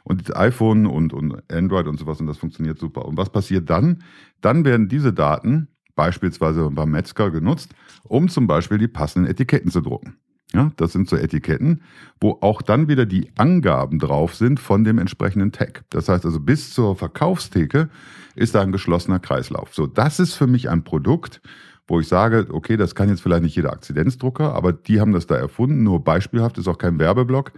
Und 0.03 0.27
das 0.27 0.35
iPhone 0.35 0.85
und, 0.85 1.13
und 1.13 1.43
Android 1.51 1.87
und 1.87 1.97
sowas 1.97 2.19
und 2.19 2.27
das 2.27 2.37
funktioniert 2.37 2.79
super. 2.79 3.05
Und 3.05 3.15
was 3.15 3.29
passiert 3.29 3.69
dann? 3.69 4.03
Dann 4.41 4.65
werden 4.65 4.89
diese 4.89 5.13
Daten 5.13 5.69
beispielsweise 5.95 6.69
beim 6.71 6.91
Metzger 6.91 7.29
genutzt, 7.31 7.73
um 8.03 8.27
zum 8.27 8.47
Beispiel 8.47 8.77
die 8.77 8.87
passenden 8.87 9.29
Etiketten 9.29 9.71
zu 9.71 9.81
drucken. 9.81 10.17
Ja, 10.53 10.71
das 10.77 10.93
sind 10.93 11.07
so 11.07 11.15
Etiketten, 11.15 11.83
wo 12.19 12.39
auch 12.41 12.63
dann 12.63 12.87
wieder 12.87 13.05
die 13.05 13.29
Angaben 13.37 13.99
drauf 13.99 14.35
sind 14.35 14.59
von 14.59 14.83
dem 14.83 14.97
entsprechenden 14.97 15.51
Tag. 15.51 15.83
Das 15.91 16.09
heißt 16.09 16.25
also, 16.25 16.39
bis 16.39 16.73
zur 16.73 16.95
Verkaufstheke 16.95 17.89
ist 18.35 18.55
da 18.55 18.61
ein 18.61 18.71
geschlossener 18.71 19.19
Kreislauf. 19.19 19.75
So, 19.75 19.85
das 19.85 20.19
ist 20.19 20.33
für 20.33 20.47
mich 20.47 20.69
ein 20.69 20.83
Produkt, 20.83 21.41
wo 21.87 21.99
ich 21.99 22.07
sage, 22.07 22.47
okay, 22.51 22.77
das 22.77 22.95
kann 22.95 23.09
jetzt 23.09 23.21
vielleicht 23.21 23.43
nicht 23.43 23.55
jeder 23.55 23.73
Akzidenzdrucker, 23.73 24.53
aber 24.53 24.73
die 24.73 24.99
haben 24.99 25.11
das 25.11 25.27
da 25.27 25.35
erfunden. 25.35 25.83
Nur 25.83 26.03
beispielhaft 26.03 26.57
ist 26.57 26.67
auch 26.67 26.77
kein 26.77 26.97
Werbeblock. 26.99 27.51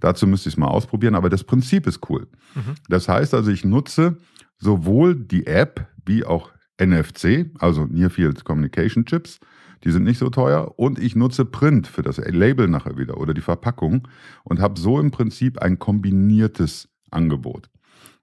Dazu 0.00 0.26
müsste 0.26 0.48
ich 0.48 0.54
es 0.54 0.58
mal 0.58 0.68
ausprobieren, 0.68 1.14
aber 1.14 1.28
das 1.28 1.44
Prinzip 1.44 1.86
ist 1.86 2.08
cool. 2.08 2.28
Mhm. 2.54 2.74
Das 2.88 3.08
heißt 3.08 3.34
also, 3.34 3.50
ich 3.50 3.64
nutze 3.64 4.16
sowohl 4.58 5.14
die 5.14 5.46
App 5.46 5.86
wie 6.06 6.24
auch 6.24 6.50
NFC, 6.80 7.50
also 7.58 7.86
Near 7.86 8.10
Field 8.10 8.44
Communication 8.44 9.04
Chips, 9.04 9.40
die 9.84 9.90
sind 9.90 10.04
nicht 10.04 10.18
so 10.18 10.30
teuer. 10.30 10.78
Und 10.78 10.98
ich 10.98 11.16
nutze 11.16 11.44
Print 11.44 11.86
für 11.86 12.02
das 12.02 12.18
Label 12.18 12.68
nachher 12.68 12.96
wieder 12.96 13.18
oder 13.18 13.34
die 13.34 13.40
Verpackung 13.40 14.08
und 14.44 14.60
habe 14.60 14.80
so 14.80 15.00
im 15.00 15.10
Prinzip 15.10 15.58
ein 15.60 15.78
kombiniertes 15.78 16.88
Angebot. 17.10 17.68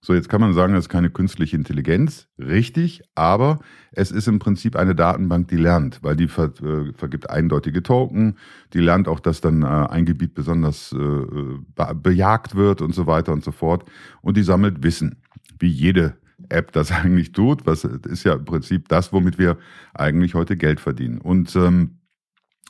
So, 0.05 0.13
jetzt 0.13 0.29
kann 0.29 0.39
man 0.39 0.53
sagen, 0.53 0.73
das 0.73 0.85
ist 0.85 0.89
keine 0.89 1.09
künstliche 1.09 1.55
Intelligenz, 1.55 2.27
richtig, 2.37 3.01
aber 3.15 3.57
es 3.91 4.11
ist 4.11 4.27
im 4.27 4.37
Prinzip 4.37 4.75
eine 4.75 4.93
Datenbank, 4.93 5.47
die 5.47 5.55
lernt, 5.55 6.03
weil 6.03 6.15
die 6.15 6.27
ver, 6.27 6.51
äh, 6.61 6.93
vergibt 6.93 7.31
eindeutige 7.31 7.81
Token, 7.81 8.37
die 8.73 8.81
lernt 8.81 9.07
auch, 9.07 9.19
dass 9.19 9.41
dann 9.41 9.63
äh, 9.63 9.65
ein 9.65 10.05
Gebiet 10.05 10.35
besonders 10.35 10.91
äh, 10.91 10.97
be 10.97 11.95
bejagt 11.95 12.53
wird 12.53 12.83
und 12.83 12.93
so 12.93 13.07
weiter 13.07 13.33
und 13.33 13.43
so 13.43 13.51
fort 13.51 13.89
und 14.21 14.37
die 14.37 14.43
sammelt 14.43 14.83
Wissen, 14.83 15.23
wie 15.57 15.69
jede 15.69 16.17
App 16.49 16.71
das 16.71 16.91
eigentlich 16.91 17.31
tut. 17.31 17.65
Was 17.65 17.83
ist 17.83 18.23
ja 18.23 18.33
im 18.33 18.45
Prinzip 18.45 18.87
das, 18.89 19.13
womit 19.13 19.37
wir 19.37 19.57
eigentlich 19.93 20.35
heute 20.35 20.57
Geld 20.57 20.79
verdienen. 20.79 21.19
Und 21.19 21.55
ähm, 21.55 21.99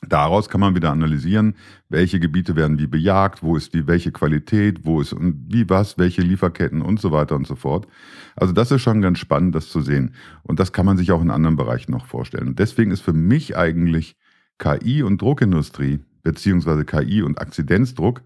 Daraus 0.06 0.50
kann 0.50 0.60
man 0.60 0.74
wieder 0.74 0.92
analysieren, 0.92 1.54
welche 1.88 2.20
Gebiete 2.20 2.54
werden 2.54 2.78
wie 2.78 2.86
bejagt, 2.86 3.42
wo 3.42 3.56
ist 3.56 3.72
die 3.72 3.86
welche 3.86 4.12
Qualität, 4.12 4.84
wo 4.84 5.00
ist 5.00 5.14
und 5.14 5.46
wie 5.48 5.70
was, 5.70 5.96
welche 5.96 6.20
Lieferketten 6.20 6.82
und 6.82 7.00
so 7.00 7.12
weiter 7.12 7.34
und 7.34 7.46
so 7.46 7.56
fort. 7.56 7.88
Also 8.36 8.52
das 8.52 8.70
ist 8.70 8.82
schon 8.82 9.00
ganz 9.00 9.18
spannend, 9.18 9.54
das 9.54 9.70
zu 9.70 9.80
sehen. 9.80 10.14
Und 10.42 10.60
das 10.60 10.74
kann 10.74 10.84
man 10.84 10.98
sich 10.98 11.12
auch 11.12 11.22
in 11.22 11.30
anderen 11.30 11.56
Bereichen 11.56 11.92
noch 11.92 12.04
vorstellen. 12.04 12.48
Und 12.48 12.58
deswegen 12.58 12.90
ist 12.90 13.00
für 13.00 13.14
mich 13.14 13.56
eigentlich 13.56 14.16
KI 14.58 15.02
und 15.02 15.22
Druckindustrie 15.22 16.00
beziehungsweise 16.22 16.84
KI 16.84 17.22
und 17.22 17.40
Akzidenzdruck 17.40 18.22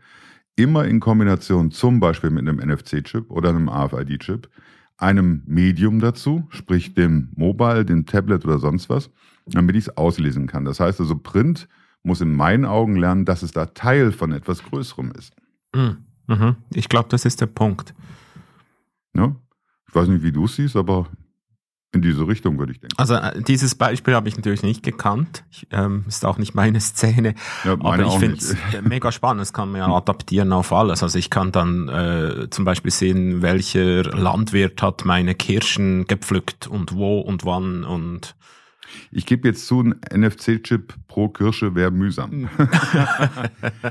immer 0.56 0.84
in 0.84 0.98
Kombination 0.98 1.70
zum 1.70 2.00
Beispiel 2.00 2.30
mit 2.30 2.48
einem 2.48 2.58
NFC-Chip 2.58 3.30
oder 3.30 3.50
einem 3.50 3.68
AFID-Chip, 3.68 4.48
einem 5.00 5.42
Medium 5.46 5.98
dazu, 5.98 6.46
sprich 6.50 6.94
dem 6.94 7.30
Mobile, 7.34 7.84
dem 7.84 8.06
Tablet 8.06 8.44
oder 8.44 8.58
sonst 8.58 8.88
was, 8.88 9.10
damit 9.46 9.76
ich 9.76 9.88
es 9.88 9.96
auslesen 9.96 10.46
kann. 10.46 10.64
Das 10.64 10.80
heißt 10.80 11.00
also, 11.00 11.16
Print 11.16 11.68
muss 12.02 12.20
in 12.20 12.34
meinen 12.34 12.64
Augen 12.64 12.96
lernen, 12.96 13.24
dass 13.24 13.42
es 13.42 13.52
da 13.52 13.66
Teil 13.66 14.12
von 14.12 14.32
etwas 14.32 14.62
Größerem 14.62 15.12
ist. 15.12 15.34
Mhm. 15.74 15.98
Mhm. 16.26 16.56
Ich 16.74 16.88
glaube, 16.88 17.08
das 17.08 17.24
ist 17.24 17.40
der 17.40 17.46
Punkt. 17.46 17.94
Ja? 19.14 19.34
Ich 19.88 19.94
weiß 19.94 20.08
nicht, 20.08 20.22
wie 20.22 20.32
du 20.32 20.44
es 20.44 20.56
siehst, 20.56 20.76
aber 20.76 21.08
in 21.92 22.02
diese 22.02 22.26
Richtung 22.26 22.58
würde 22.58 22.72
ich 22.72 22.80
denken. 22.80 22.96
Also 22.98 23.14
äh, 23.14 23.42
dieses 23.42 23.74
Beispiel 23.74 24.14
habe 24.14 24.28
ich 24.28 24.36
natürlich 24.36 24.62
nicht 24.62 24.82
gekannt. 24.82 25.44
Ich, 25.50 25.66
ähm, 25.72 26.04
ist 26.06 26.24
auch 26.24 26.38
nicht 26.38 26.54
meine 26.54 26.80
Szene. 26.80 27.34
Ja, 27.64 27.76
meine 27.76 28.04
aber 28.04 28.14
ich 28.14 28.18
finde 28.20 28.36
es 28.36 28.56
mega 28.82 29.10
spannend. 29.10 29.40
Das 29.40 29.52
kann 29.52 29.72
man 29.72 29.80
ja 29.80 29.88
adaptieren 29.88 30.52
auf 30.52 30.72
alles. 30.72 31.02
Also 31.02 31.18
ich 31.18 31.30
kann 31.30 31.50
dann 31.50 31.88
äh, 31.88 32.48
zum 32.50 32.64
Beispiel 32.64 32.92
sehen, 32.92 33.42
welcher 33.42 34.04
Landwirt 34.04 34.82
hat 34.82 35.04
meine 35.04 35.34
Kirschen 35.34 36.06
gepflückt 36.06 36.68
und 36.68 36.94
wo 36.94 37.20
und 37.20 37.44
wann 37.44 37.84
und 37.84 38.36
ich 39.10 39.26
gebe 39.26 39.48
jetzt 39.48 39.66
zu, 39.66 39.80
ein 39.80 40.00
NFC-Chip 40.12 40.94
pro 41.08 41.28
Kirsche 41.28 41.74
wäre 41.74 41.90
mühsam. 41.90 42.30
Hm. 42.30 42.48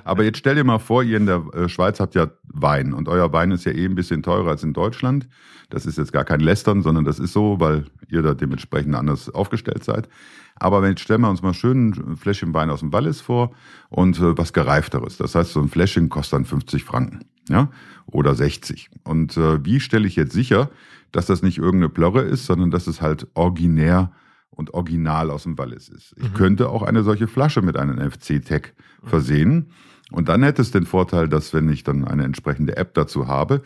Aber 0.04 0.24
jetzt 0.24 0.40
stell 0.40 0.56
dir 0.56 0.64
mal 0.64 0.80
vor, 0.80 1.04
ihr 1.04 1.18
in 1.18 1.26
der 1.26 1.44
äh, 1.54 1.70
Schweiz 1.70 2.00
habt 2.00 2.16
ja 2.16 2.28
Wein 2.44 2.94
und 2.94 3.08
euer 3.08 3.32
Wein 3.34 3.52
ist 3.52 3.66
ja 3.66 3.72
eh 3.72 3.86
ein 3.86 3.96
bisschen 3.96 4.24
teurer 4.24 4.50
als 4.50 4.64
in 4.64 4.74
Deutschland. 4.74 5.28
Das 5.70 5.86
ist 5.86 5.98
jetzt 5.98 6.12
gar 6.12 6.24
kein 6.24 6.40
Lästern, 6.40 6.82
sondern 6.82 7.06
das 7.06 7.20
ist 7.20 7.34
so, 7.34 7.60
weil 7.60 7.86
ihr 8.10 8.22
da 8.24 8.34
dementsprechend 8.34 8.96
anders 8.96 9.30
aufgestellt 9.30 9.84
seid. 9.84 10.10
Aber 10.56 10.82
wenn 10.82 10.90
jetzt 10.90 11.02
stellen 11.02 11.22
wir 11.22 11.30
uns 11.30 11.42
mal 11.42 11.54
schön 11.54 11.94
ein 11.94 12.18
Fläschchen 12.18 12.54
Wein 12.54 12.70
aus 12.70 12.82
dem 12.82 12.92
Wallis 12.92 13.22
vor 13.22 13.52
und 13.90 14.20
äh, 14.20 14.38
was 14.38 14.52
gereifteres. 14.54 15.18
Das 15.18 15.36
heißt, 15.36 15.54
so 15.54 15.62
ein 15.62 15.70
Fläschchen 15.70 16.10
kostet 16.10 16.34
dann 16.34 16.46
50 16.46 16.84
Franken, 16.84 17.26
ja, 17.50 17.70
oder 18.08 18.36
60. 18.36 18.90
Und 19.04 19.38
äh, 19.38 19.64
wie 19.64 19.80
stelle 19.80 20.08
ich 20.08 20.16
jetzt 20.16 20.34
sicher, 20.34 20.70
dass 21.12 21.26
das 21.26 21.42
nicht 21.42 21.58
irgendeine 21.58 21.90
Plörre 21.90 22.22
ist, 22.22 22.46
sondern 22.46 22.72
dass 22.72 22.88
es 22.88 23.02
halt 23.02 23.28
originär 23.34 24.12
und 24.60 24.74
original 24.74 25.32
aus 25.32 25.44
dem 25.44 25.58
Wallis 25.58 25.88
ist. 25.88 26.14
Ich 26.18 26.32
mhm. 26.32 26.34
könnte 26.34 26.70
auch 26.70 26.84
eine 26.84 27.02
solche 27.02 27.28
Flasche 27.28 27.62
mit 27.62 27.78
einem 27.78 27.96
NFC-Tag 27.96 28.74
versehen. 29.04 29.72
Und 30.12 30.28
dann 30.28 30.44
hätte 30.44 30.62
es 30.62 30.72
den 30.72 30.86
Vorteil, 30.86 31.30
dass 31.30 31.54
wenn 31.54 31.70
ich 31.70 31.84
dann 31.84 32.04
eine 32.04 32.26
entsprechende 32.26 32.76
App 32.76 32.94
dazu 32.94 33.28
habe, 33.28 33.62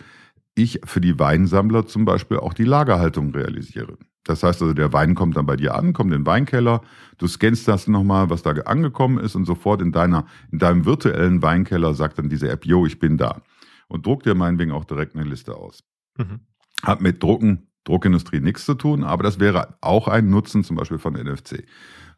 ich 0.54 0.82
für 0.86 1.02
die 1.02 1.18
Weinsammler 1.18 1.88
zum 1.88 2.06
Beispiel 2.06 2.38
auch 2.38 2.54
die 2.54 2.64
Lagerhaltung 2.64 3.32
realisiere. 3.32 3.98
Das 4.24 4.44
heißt 4.44 4.62
also, 4.62 4.76
der 4.76 4.94
Wein 4.94 5.16
kommt 5.16 5.36
dann 5.36 5.48
bei 5.48 5.56
dir 5.56 5.74
an, 5.74 5.94
kommt 5.94 6.14
in 6.14 6.20
den 6.20 6.26
Weinkeller, 6.28 6.82
du 7.18 7.28
scannst 7.28 7.68
das 7.68 7.88
nochmal, 7.88 8.30
was 8.30 8.44
da 8.44 8.52
angekommen 8.52 9.18
ist 9.18 9.36
und 9.36 9.46
sofort 9.46 9.82
in 9.82 9.92
deiner, 9.92 10.28
in 10.52 10.60
deinem 10.60 10.86
virtuellen 10.86 11.42
Weinkeller 11.42 11.96
sagt 11.96 12.20
dann 12.20 12.30
diese 12.30 12.50
App, 12.50 12.68
yo, 12.68 12.86
ich 12.86 13.00
bin 13.00 13.18
da. 13.18 13.42
Und 13.88 14.06
druckt 14.06 14.28
dir 14.28 14.36
meinetwegen 14.36 14.72
auch 14.72 14.86
direkt 14.86 15.16
eine 15.16 15.26
Liste 15.26 15.56
aus. 15.56 15.84
Mhm. 16.20 16.42
Hat 16.84 17.02
mit 17.02 17.24
Drucken 17.24 17.73
Druckindustrie 17.84 18.40
nichts 18.40 18.66
zu 18.66 18.76
tun, 18.76 19.04
aber 19.04 19.24
das 19.24 19.40
wäre 19.40 19.76
auch 19.82 20.08
ein 20.08 20.30
Nutzen 20.30 20.64
zum 20.64 20.78
Beispiel 20.78 21.00
von 21.00 21.14
NFC 21.14 21.66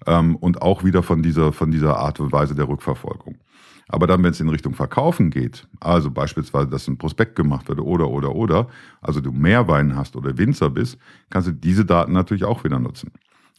ähm, 0.05 0.36
und 0.36 0.62
auch 0.62 0.84
wieder 0.84 1.03
von 1.03 1.24
dieser, 1.24 1.53
von 1.53 1.72
dieser 1.72 1.98
Art 1.98 2.19
und 2.19 2.31
Weise 2.31 2.55
der 2.55 2.67
Rückverfolgung. 2.67 3.38
Aber 3.88 4.07
dann, 4.07 4.24
wenn 4.24 4.31
es 4.31 4.39
in 4.39 4.50
Richtung 4.50 4.74
Verkaufen 4.74 5.29
geht, 5.29 5.67
also 5.79 6.10
beispielsweise, 6.10 6.67
dass 6.69 6.88
ein 6.88 6.98
Prospekt 6.98 7.36
gemacht 7.36 7.67
wird 7.67 7.79
oder, 7.79 8.10
oder, 8.10 8.34
oder, 8.34 8.67
also 9.01 9.22
du 9.22 9.31
mehr 9.31 9.67
Wein 9.67 9.95
hast 9.95 10.15
oder 10.15 10.38
Winzer 10.38 10.72
bist, 10.72 10.98
kannst 11.29 11.48
du 11.48 11.51
diese 11.51 11.86
Daten 11.86 12.13
natürlich 12.13 12.45
auch 12.45 12.63
wieder 12.63 12.79
nutzen. 12.79 13.12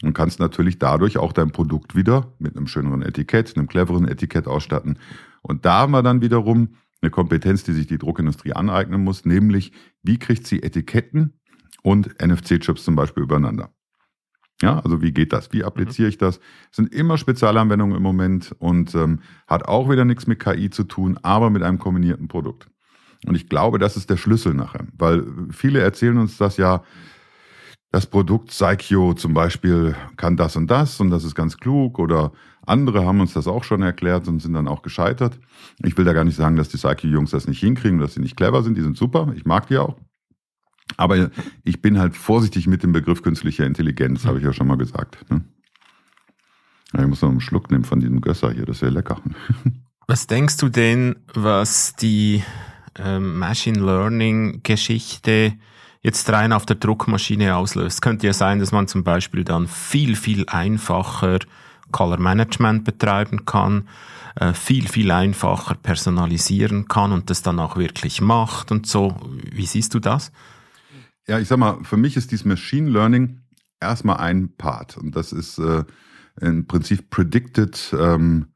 Und 0.03 0.13
kannst 0.13 0.39
natürlich 0.39 0.77
dadurch 0.77 1.17
auch 1.17 1.33
dein 1.33 1.51
Produkt 1.51 1.95
wieder 1.95 2.33
mit 2.37 2.55
einem 2.55 2.67
schöneren 2.67 3.01
Etikett, 3.01 3.57
einem 3.57 3.67
cleveren 3.67 4.07
Etikett 4.07 4.47
ausstatten. 4.47 4.99
Und 5.41 5.65
da 5.65 5.79
haben 5.79 5.91
wir 5.91 6.03
dann 6.03 6.21
wiederum 6.21 6.75
eine 7.01 7.09
Kompetenz, 7.09 7.63
die 7.63 7.71
sich 7.71 7.87
die 7.87 7.97
Druckindustrie 7.97 8.53
aneignen 8.53 9.03
muss, 9.03 9.25
nämlich 9.25 9.71
wie 10.03 10.19
kriegt 10.19 10.45
sie 10.45 10.61
Etiketten 10.61 11.33
und 11.87 12.21
NFC-Chips 12.21 12.83
zum 12.83 12.97
Beispiel 12.97 13.23
übereinander. 13.23 13.69
Ja, 14.61 14.79
also 14.79 15.01
wie 15.01 15.13
geht 15.13 15.31
das? 15.31 15.53
Wie 15.53 15.63
appliziere 15.63 16.09
ich 16.09 16.17
das? 16.17 16.39
das 16.39 16.75
sind 16.75 16.93
immer 16.93 17.17
Spezialanwendungen 17.17 17.95
im 17.95 18.03
Moment 18.03 18.53
und 18.59 18.93
ähm, 18.93 19.21
hat 19.47 19.65
auch 19.69 19.89
wieder 19.89 20.03
nichts 20.03 20.27
mit 20.27 20.39
KI 20.39 20.69
zu 20.69 20.83
tun, 20.83 21.17
aber 21.21 21.49
mit 21.49 21.63
einem 21.63 21.79
kombinierten 21.79 22.27
Produkt. 22.27 22.67
Und 23.25 23.35
ich 23.35 23.47
glaube, 23.47 23.79
das 23.79 23.95
ist 23.95 24.09
der 24.09 24.17
Schlüssel 24.17 24.53
nachher, 24.53 24.85
weil 24.97 25.25
viele 25.49 25.79
erzählen 25.79 26.17
uns 26.17 26.35
das 26.37 26.57
ja, 26.57 26.83
das 27.91 28.05
Produkt 28.05 28.49
Psycho 28.49 29.13
zum 29.13 29.33
Beispiel 29.33 29.95
kann 30.17 30.35
das 30.35 30.57
und 30.57 30.69
das 30.69 30.99
und 30.99 31.09
das 31.09 31.23
ist 31.23 31.35
ganz 31.35 31.55
klug 31.55 31.99
oder 31.99 32.33
andere 32.65 33.05
haben 33.05 33.21
uns 33.21 33.31
das 33.31 33.47
auch 33.47 33.63
schon 33.63 33.81
erklärt 33.81 34.27
und 34.27 34.41
sind 34.41 34.51
dann 34.51 34.67
auch 34.67 34.81
gescheitert. 34.81 35.39
Ich 35.85 35.97
will 35.97 36.03
da 36.03 36.11
gar 36.11 36.25
nicht 36.25 36.35
sagen, 36.35 36.57
dass 36.57 36.67
die 36.67 36.75
Psycho-Jungs 36.75 37.31
das 37.31 37.47
nicht 37.47 37.61
hinkriegen, 37.61 37.99
dass 37.99 38.15
sie 38.15 38.19
nicht 38.19 38.35
clever 38.35 38.61
sind, 38.61 38.77
die 38.77 38.81
sind 38.81 38.97
super, 38.97 39.31
ich 39.37 39.45
mag 39.45 39.67
die 39.67 39.77
auch. 39.77 39.95
Aber 40.95 41.29
ich 41.63 41.81
bin 41.81 41.99
halt 41.99 42.15
vorsichtig 42.15 42.67
mit 42.67 42.83
dem 42.83 42.93
Begriff 42.93 43.21
künstlicher 43.21 43.65
Intelligenz, 43.65 44.25
habe 44.25 44.37
ich 44.37 44.45
ja 44.45 44.53
schon 44.53 44.67
mal 44.67 44.77
gesagt. 44.77 45.29
Ne? 45.29 45.43
Ich 46.93 47.05
muss 47.05 47.21
noch 47.21 47.29
einen 47.29 47.41
Schluck 47.41 47.69
nehmen 47.69 47.83
von 47.83 47.99
diesem 47.99 48.21
Gösser 48.21 48.51
hier, 48.51 48.65
das 48.65 48.81
wäre 48.81 48.91
lecker. 48.91 49.21
Was 50.07 50.25
denkst 50.25 50.55
du 50.55 50.69
denn, 50.69 51.17
was 51.33 51.93
die 51.97 52.41
ähm, 52.97 53.39
Machine 53.39 53.77
Learning 53.77 54.61
Geschichte 54.63 55.53
jetzt 56.01 56.29
rein 56.29 56.53
auf 56.53 56.65
der 56.65 56.77
Druckmaschine 56.77 57.57
auslöst? 57.57 58.01
Könnte 58.01 58.25
ja 58.25 58.31
sein, 58.31 58.59
dass 58.59 58.71
man 58.71 58.87
zum 58.87 59.03
Beispiel 59.03 59.43
dann 59.43 59.67
viel, 59.67 60.15
viel 60.15 60.45
einfacher 60.47 61.39
Color 61.91 62.21
Management 62.21 62.85
betreiben 62.85 63.43
kann, 63.43 63.89
äh, 64.35 64.53
viel, 64.53 64.87
viel 64.87 65.11
einfacher 65.11 65.75
personalisieren 65.75 66.87
kann 66.87 67.11
und 67.11 67.29
das 67.29 67.41
dann 67.41 67.59
auch 67.59 67.75
wirklich 67.75 68.21
macht 68.21 68.71
und 68.71 68.87
so. 68.87 69.17
Wie 69.51 69.65
siehst 69.65 69.93
du 69.93 69.99
das? 69.99 70.31
Ja, 71.27 71.39
ich 71.39 71.47
sag 71.47 71.57
mal, 71.57 71.83
für 71.83 71.97
mich 71.97 72.15
ist 72.15 72.31
dieses 72.31 72.45
Machine 72.45 72.89
Learning 72.89 73.41
erstmal 73.81 74.17
ein 74.17 74.55
Part 74.55 74.97
und 74.97 75.15
das 75.15 75.33
ist 75.33 75.59
äh, 75.59 75.83
im 76.39 76.67
Prinzip 76.67 77.09
Predicted 77.09 77.93
ähm, 77.99 78.47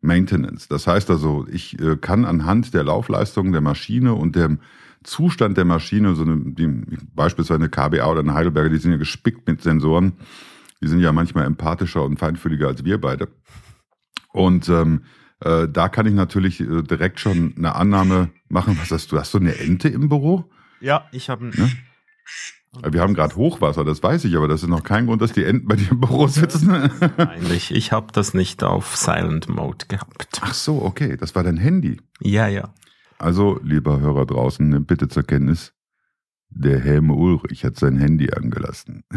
Maintenance. 0.00 0.68
Das 0.68 0.86
heißt 0.86 1.10
also, 1.10 1.46
ich 1.48 1.80
äh, 1.80 1.96
kann 1.96 2.24
anhand 2.24 2.74
der 2.74 2.84
Laufleistung 2.84 3.52
der 3.52 3.60
Maschine 3.60 4.14
und 4.14 4.36
dem 4.36 4.60
Zustand 5.04 5.56
der 5.56 5.64
Maschine, 5.64 6.14
so 6.14 6.22
eine, 6.22 6.52
die, 6.52 6.66
beispielsweise 7.14 7.60
eine 7.60 7.68
KBA 7.68 8.10
oder 8.10 8.20
eine 8.20 8.34
Heidelberger, 8.34 8.70
die 8.70 8.78
sind 8.78 8.90
ja 8.90 8.96
gespickt 8.96 9.46
mit 9.46 9.62
Sensoren, 9.62 10.14
die 10.82 10.88
sind 10.88 11.00
ja 11.00 11.12
manchmal 11.12 11.46
empathischer 11.46 12.04
und 12.04 12.18
feinfühliger 12.18 12.66
als 12.66 12.84
wir 12.84 13.00
beide. 13.00 13.28
Und 14.32 14.68
ähm, 14.68 15.02
äh, 15.40 15.68
da 15.68 15.88
kann 15.88 16.06
ich 16.06 16.14
natürlich 16.14 16.60
äh, 16.60 16.82
direkt 16.82 17.20
schon 17.20 17.54
eine 17.56 17.74
Annahme 17.74 18.30
machen. 18.48 18.76
Was 18.80 18.90
hast 18.90 19.12
du? 19.12 19.18
Hast 19.18 19.32
du 19.32 19.38
eine 19.38 19.56
Ente 19.56 19.88
im 19.88 20.08
Büro? 20.08 20.50
Ja, 20.80 21.06
ich 21.12 21.30
habe. 21.30 21.46
Ne? 21.46 21.70
Wir 22.90 23.00
haben 23.00 23.14
gerade 23.14 23.36
Hochwasser, 23.36 23.84
das 23.84 24.02
weiß 24.02 24.24
ich, 24.24 24.36
aber 24.36 24.48
das 24.48 24.62
ist 24.62 24.68
noch 24.68 24.82
kein 24.82 25.06
Grund, 25.06 25.22
dass 25.22 25.32
die 25.32 25.44
Enten 25.44 25.66
bei 25.66 25.76
dir 25.76 25.92
im 25.92 26.00
Büro 26.00 26.26
sitzen. 26.26 26.70
Eigentlich, 27.16 27.70
ich 27.74 27.92
habe 27.92 28.12
das 28.12 28.34
nicht 28.34 28.62
auf 28.62 28.96
Silent 28.96 29.48
Mode 29.48 29.86
gehabt. 29.88 30.40
Ach 30.42 30.54
so, 30.54 30.82
okay, 30.82 31.16
das 31.16 31.34
war 31.34 31.42
dein 31.42 31.56
Handy. 31.56 32.00
Ja, 32.20 32.48
ja. 32.48 32.74
Also, 33.18 33.58
lieber 33.62 34.00
Hörer 34.00 34.26
draußen, 34.26 34.68
nimm 34.68 34.84
bitte 34.84 35.08
zur 35.08 35.22
Kenntnis, 35.22 35.72
der 36.50 36.78
Helme 36.80 37.14
Ulrich 37.14 37.64
hat 37.64 37.76
sein 37.76 37.98
Handy 37.98 38.30
angelassen. 38.30 39.04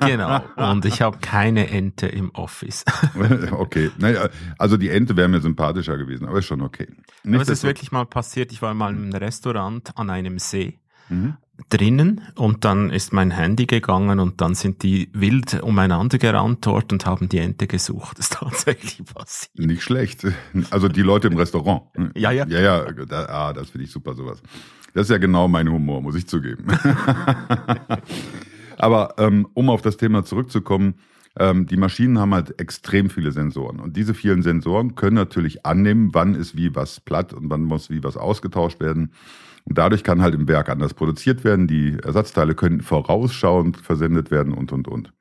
Genau, 0.00 0.42
und 0.56 0.84
ich 0.86 1.02
habe 1.02 1.18
keine 1.20 1.68
Ente 1.68 2.06
im 2.06 2.30
Office. 2.30 2.84
okay, 3.52 3.90
naja, 3.98 4.28
also 4.58 4.76
die 4.76 4.88
Ente 4.88 5.16
wäre 5.16 5.28
mir 5.28 5.40
sympathischer 5.40 5.98
gewesen, 5.98 6.26
aber 6.26 6.38
ist 6.38 6.46
schon 6.46 6.62
okay. 6.62 6.88
Nicht 7.22 7.34
aber 7.34 7.42
es 7.42 7.48
ist 7.50 7.62
wirklich 7.62 7.92
mal 7.92 8.06
passiert, 8.06 8.50
ich 8.50 8.62
war 8.62 8.72
mal 8.74 8.88
einem 8.88 9.12
Restaurant 9.12 9.96
an 9.96 10.10
einem 10.10 10.38
See 10.38 10.78
mhm. 11.10 11.36
Drinnen 11.68 12.22
und 12.36 12.64
dann 12.64 12.90
ist 12.90 13.12
mein 13.12 13.30
Handy 13.30 13.66
gegangen 13.66 14.18
und 14.18 14.40
dann 14.40 14.54
sind 14.54 14.82
die 14.82 15.10
wild 15.12 15.62
umeinander 15.62 16.18
gerannt 16.18 16.66
dort 16.66 16.92
und 16.92 17.06
haben 17.06 17.28
die 17.28 17.38
Ente 17.38 17.66
gesucht. 17.66 18.18
Das 18.20 18.26
ist 18.26 18.32
tatsächlich 18.34 19.04
passiert. 19.04 19.58
Nicht 19.58 19.82
schlecht. 19.82 20.26
Also 20.70 20.88
die 20.88 21.02
Leute 21.02 21.28
im 21.28 21.36
Restaurant. 21.36 21.82
Ja, 22.14 22.30
ja. 22.30 22.46
Ja, 22.46 22.60
ja, 22.60 22.92
da, 22.92 23.24
ah, 23.26 23.52
das 23.52 23.70
finde 23.70 23.84
ich 23.84 23.90
super 23.90 24.14
sowas. 24.14 24.42
Das 24.92 25.04
ist 25.04 25.10
ja 25.10 25.18
genau 25.18 25.48
mein 25.48 25.70
Humor, 25.70 26.02
muss 26.02 26.16
ich 26.16 26.26
zugeben. 26.26 26.66
Aber 28.78 29.14
ähm, 29.18 29.46
um 29.54 29.70
auf 29.70 29.82
das 29.82 29.96
Thema 29.96 30.24
zurückzukommen, 30.24 30.94
ähm, 31.38 31.66
die 31.66 31.76
Maschinen 31.76 32.18
haben 32.18 32.34
halt 32.34 32.60
extrem 32.60 33.10
viele 33.10 33.32
Sensoren. 33.32 33.78
Und 33.78 33.96
diese 33.96 34.14
vielen 34.14 34.42
Sensoren 34.42 34.94
können 34.94 35.16
natürlich 35.16 35.64
annehmen, 35.64 36.10
wann 36.12 36.34
ist 36.34 36.56
wie 36.56 36.74
was 36.74 37.00
platt 37.00 37.32
und 37.32 37.50
wann 37.50 37.62
muss 37.62 37.90
wie 37.90 38.02
was 38.02 38.16
ausgetauscht 38.16 38.80
werden. 38.80 39.12
Und 39.64 39.78
dadurch 39.78 40.02
kann 40.02 40.22
halt 40.22 40.34
im 40.34 40.48
Werk 40.48 40.68
anders 40.68 40.94
produziert 40.94 41.44
werden. 41.44 41.66
Die 41.66 41.98
Ersatzteile 42.02 42.54
können 42.54 42.80
vorausschauend 42.80 43.76
versendet 43.76 44.30
werden 44.30 44.52
und, 44.52 44.72
und, 44.72 44.88
und. 44.88 45.12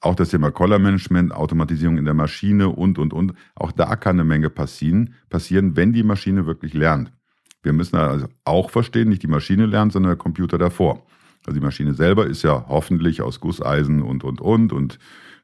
Auch 0.00 0.14
das 0.14 0.28
Thema 0.28 0.50
Color 0.50 0.78
Management, 0.78 1.32
Automatisierung 1.32 1.98
in 1.98 2.04
der 2.04 2.14
Maschine 2.14 2.68
und, 2.68 2.98
und, 2.98 3.12
und. 3.12 3.34
Auch 3.54 3.72
da 3.72 3.96
kann 3.96 4.16
eine 4.16 4.24
Menge 4.24 4.50
passieren, 4.50 5.14
passieren, 5.30 5.76
wenn 5.76 5.92
die 5.92 6.02
Maschine 6.02 6.46
wirklich 6.46 6.74
lernt. 6.74 7.12
Wir 7.62 7.72
müssen 7.72 7.96
also 7.96 8.28
auch 8.44 8.70
verstehen, 8.70 9.08
nicht 9.08 9.22
die 9.22 9.28
Maschine 9.28 9.66
lernt, 9.66 9.92
sondern 9.92 10.10
der 10.10 10.18
Computer 10.18 10.58
davor. 10.58 11.04
Also 11.46 11.58
die 11.58 11.64
Maschine 11.64 11.94
selber 11.94 12.26
ist 12.26 12.42
ja 12.42 12.66
hoffentlich 12.68 13.22
aus 13.22 13.40
Gusseisen 13.40 14.02
und, 14.02 14.24
und, 14.24 14.40
und 14.40 14.72
und 14.72 14.98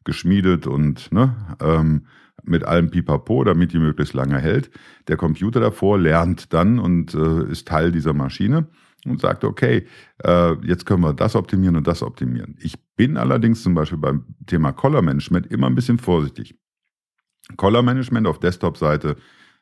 geschmiedet 0.04 0.66
und 0.66 1.10
ne, 1.12 1.34
ähm, 1.60 2.06
mit 2.44 2.64
allem 2.64 2.90
Pipapo, 2.90 3.44
damit 3.44 3.72
die 3.72 3.78
möglichst 3.78 4.14
lange 4.14 4.38
hält. 4.38 4.70
Der 5.08 5.16
Computer 5.16 5.60
davor 5.60 5.98
lernt 5.98 6.52
dann 6.52 6.78
und 6.78 7.14
äh, 7.14 7.50
ist 7.50 7.68
Teil 7.68 7.92
dieser 7.92 8.12
Maschine 8.12 8.68
und 9.06 9.20
sagt, 9.20 9.44
okay, 9.44 9.86
äh, 10.24 10.54
jetzt 10.66 10.86
können 10.86 11.02
wir 11.02 11.12
das 11.12 11.36
optimieren 11.36 11.76
und 11.76 11.86
das 11.86 12.02
optimieren. 12.02 12.56
Ich 12.60 12.74
bin 12.96 13.16
allerdings 13.16 13.62
zum 13.62 13.74
Beispiel 13.74 13.98
beim 13.98 14.24
Thema 14.46 14.72
Color 14.72 15.02
Management 15.02 15.46
immer 15.48 15.66
ein 15.66 15.74
bisschen 15.74 15.98
vorsichtig. 15.98 16.54
Color 17.56 17.82
Management 17.82 18.26
auf 18.26 18.38
Desktop-Seite 18.38 19.16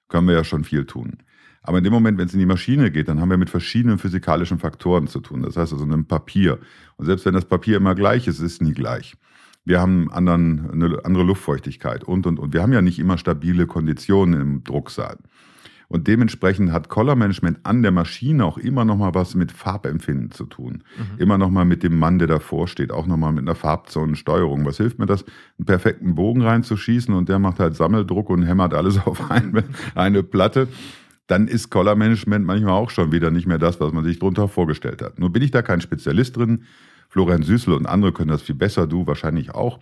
können 0.09 0.27
wir 0.27 0.35
ja 0.35 0.45
schon 0.45 0.65
viel 0.65 0.85
tun. 0.85 1.19
Aber 1.63 1.79
in 1.79 1.85
dem 1.85 1.93
Moment, 1.93 2.19
wenn 2.19 2.27
es 2.27 2.33
in 2.33 2.39
die 2.39 2.47
Maschine 2.47 2.91
geht, 2.91 3.09
dann 3.09 3.21
haben 3.21 3.31
wir 3.31 3.37
mit 3.37 3.51
verschiedenen 3.51 3.99
physikalischen 3.99 4.59
Faktoren 4.59 5.09
zu 5.09 5.21
tun. 5.21 5.43
Das 5.43 5.57
heißt 5.57 5.73
also 5.73 5.85
einem 5.85 6.07
Papier. 6.07 6.59
Und 6.97 7.07
selbst 7.07 7.27
wenn 7.27 7.35
das 7.35 7.45
Papier 7.45 7.77
immer 7.77 7.95
gleich 7.95 8.27
ist, 8.27 8.41
ist 8.41 8.53
es 8.53 8.61
nie 8.61 8.73
gleich. 8.73 9.15
Wir 9.64 9.81
haben 9.81 10.11
anderen, 10.11 10.71
eine 10.71 11.05
andere 11.05 11.25
Luftfeuchtigkeit 11.25 12.05
und, 12.05 12.26
und, 12.26 12.38
und. 12.38 12.52
Wir 12.52 12.62
haben 12.62 12.73
ja 12.73 12.83
nicht 12.83 12.99
immer 12.99 13.19
stabile 13.19 13.67
Konditionen 13.67 14.40
im 14.40 14.64
Drucksaal. 14.64 15.19
Und 15.88 16.07
dementsprechend 16.07 16.71
hat 16.71 16.88
Color 16.88 17.17
Management 17.17 17.59
an 17.64 17.83
der 17.83 17.90
Maschine 17.90 18.45
auch 18.45 18.59
immer 18.59 18.85
noch 18.85 18.97
mal 18.97 19.12
was 19.12 19.35
mit 19.35 19.50
Farbempfinden 19.50 20.31
zu 20.31 20.47
tun. 20.47 20.85
Mhm. 20.97 21.19
Immer 21.19 21.37
noch 21.37 21.50
mal 21.50 21.64
mit 21.64 21.83
dem 21.83 21.99
Mann, 21.99 22.21
der 22.21 22.29
davor 22.29 22.69
steht, 22.69 22.93
auch 22.93 23.09
noch 23.09 23.17
mal 23.17 23.33
mit 23.33 23.43
einer 23.43 23.57
Farbzonensteuerung. 23.57 24.64
Was 24.64 24.76
hilft 24.76 25.00
mir 25.00 25.07
das, 25.07 25.25
einen 25.59 25.67
perfekten 25.67 26.14
Bogen 26.14 26.43
reinzuschießen 26.43 27.12
und 27.12 27.29
der 27.29 27.40
macht 27.40 27.59
halt 27.59 27.75
Sammeldruck 27.75 28.31
und 28.31 28.45
hämmert 28.45 28.73
alles 28.73 28.99
auf 29.05 29.33
eine, 29.33 29.64
eine 29.97 30.23
Platte 30.23 30.69
dann 31.31 31.47
ist 31.47 31.71
Color 31.71 31.95
Management 31.95 32.45
manchmal 32.45 32.73
auch 32.73 32.90
schon 32.90 33.12
wieder 33.12 33.31
nicht 33.31 33.47
mehr 33.47 33.59
das, 33.59 33.81
was 33.81 33.93
man 33.93 34.05
sich 34.05 34.19
darunter 34.19 34.49
vorgestellt 34.49 35.00
hat. 35.00 35.21
Nur 35.21 35.33
bin 35.33 35.43
ich 35.43 35.52
da 35.52 35.62
kein 35.62 35.81
Spezialist 35.81 36.37
drin. 36.37 36.64
Florian 37.11 37.43
Süßel 37.43 37.75
und 37.75 37.87
andere 37.87 38.12
können 38.12 38.31
das 38.31 38.43
viel 38.43 38.55
besser, 38.55 38.87
du 38.87 39.07
wahrscheinlich 39.07 39.50
auch. 39.50 39.81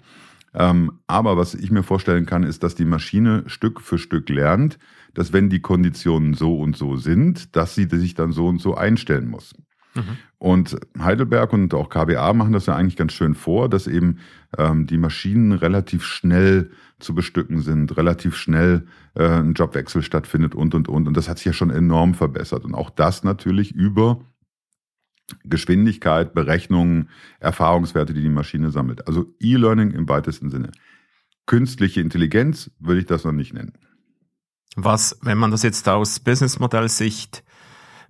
Ähm, 0.54 0.92
aber 1.06 1.36
was 1.36 1.54
ich 1.54 1.70
mir 1.70 1.82
vorstellen 1.82 2.26
kann, 2.26 2.42
ist, 2.42 2.62
dass 2.62 2.74
die 2.74 2.86
Maschine 2.86 3.44
Stück 3.46 3.80
für 3.80 3.98
Stück 3.98 4.28
lernt, 4.28 4.78
dass 5.14 5.32
wenn 5.32 5.50
die 5.50 5.60
Konditionen 5.60 6.34
so 6.34 6.58
und 6.58 6.76
so 6.76 6.96
sind, 6.96 7.54
dass 7.54 7.74
sie 7.74 7.86
sich 7.90 8.14
dann 8.14 8.32
so 8.32 8.48
und 8.48 8.60
so 8.60 8.74
einstellen 8.74 9.28
muss. 9.28 9.54
Mhm. 9.94 10.16
Und 10.38 10.76
Heidelberg 10.98 11.52
und 11.52 11.74
auch 11.74 11.90
KBA 11.90 12.32
machen 12.32 12.52
das 12.52 12.66
ja 12.66 12.76
eigentlich 12.76 12.96
ganz 12.96 13.12
schön 13.12 13.34
vor, 13.34 13.68
dass 13.68 13.86
eben 13.86 14.18
ähm, 14.56 14.86
die 14.86 14.98
Maschinen 14.98 15.52
relativ 15.52 16.04
schnell 16.04 16.70
zu 16.98 17.14
bestücken 17.14 17.60
sind, 17.60 17.96
relativ 17.96 18.36
schnell 18.36 18.86
äh, 19.14 19.28
ein 19.28 19.52
Jobwechsel 19.52 20.02
stattfindet 20.02 20.54
und, 20.54 20.74
und, 20.74 20.88
und. 20.88 21.08
Und 21.08 21.16
das 21.16 21.28
hat 21.28 21.38
sich 21.38 21.46
ja 21.46 21.52
schon 21.52 21.70
enorm 21.70 22.14
verbessert. 22.14 22.64
Und 22.64 22.74
auch 22.74 22.90
das 22.90 23.22
natürlich 23.22 23.72
über 23.74 24.20
Geschwindigkeit, 25.44 26.34
Berechnungen, 26.34 27.10
Erfahrungswerte, 27.40 28.14
die 28.14 28.22
die 28.22 28.28
Maschine 28.28 28.70
sammelt. 28.70 29.06
Also 29.06 29.26
E-Learning 29.40 29.90
im 29.90 30.08
weitesten 30.08 30.50
Sinne. 30.50 30.72
Künstliche 31.46 32.00
Intelligenz 32.00 32.70
würde 32.78 33.00
ich 33.00 33.06
das 33.06 33.24
noch 33.24 33.32
nicht 33.32 33.54
nennen. 33.54 33.72
Was, 34.76 35.18
wenn 35.22 35.38
man 35.38 35.50
das 35.50 35.62
jetzt 35.62 35.88
aus 35.88 36.20
Businessmodellsicht 36.20 37.42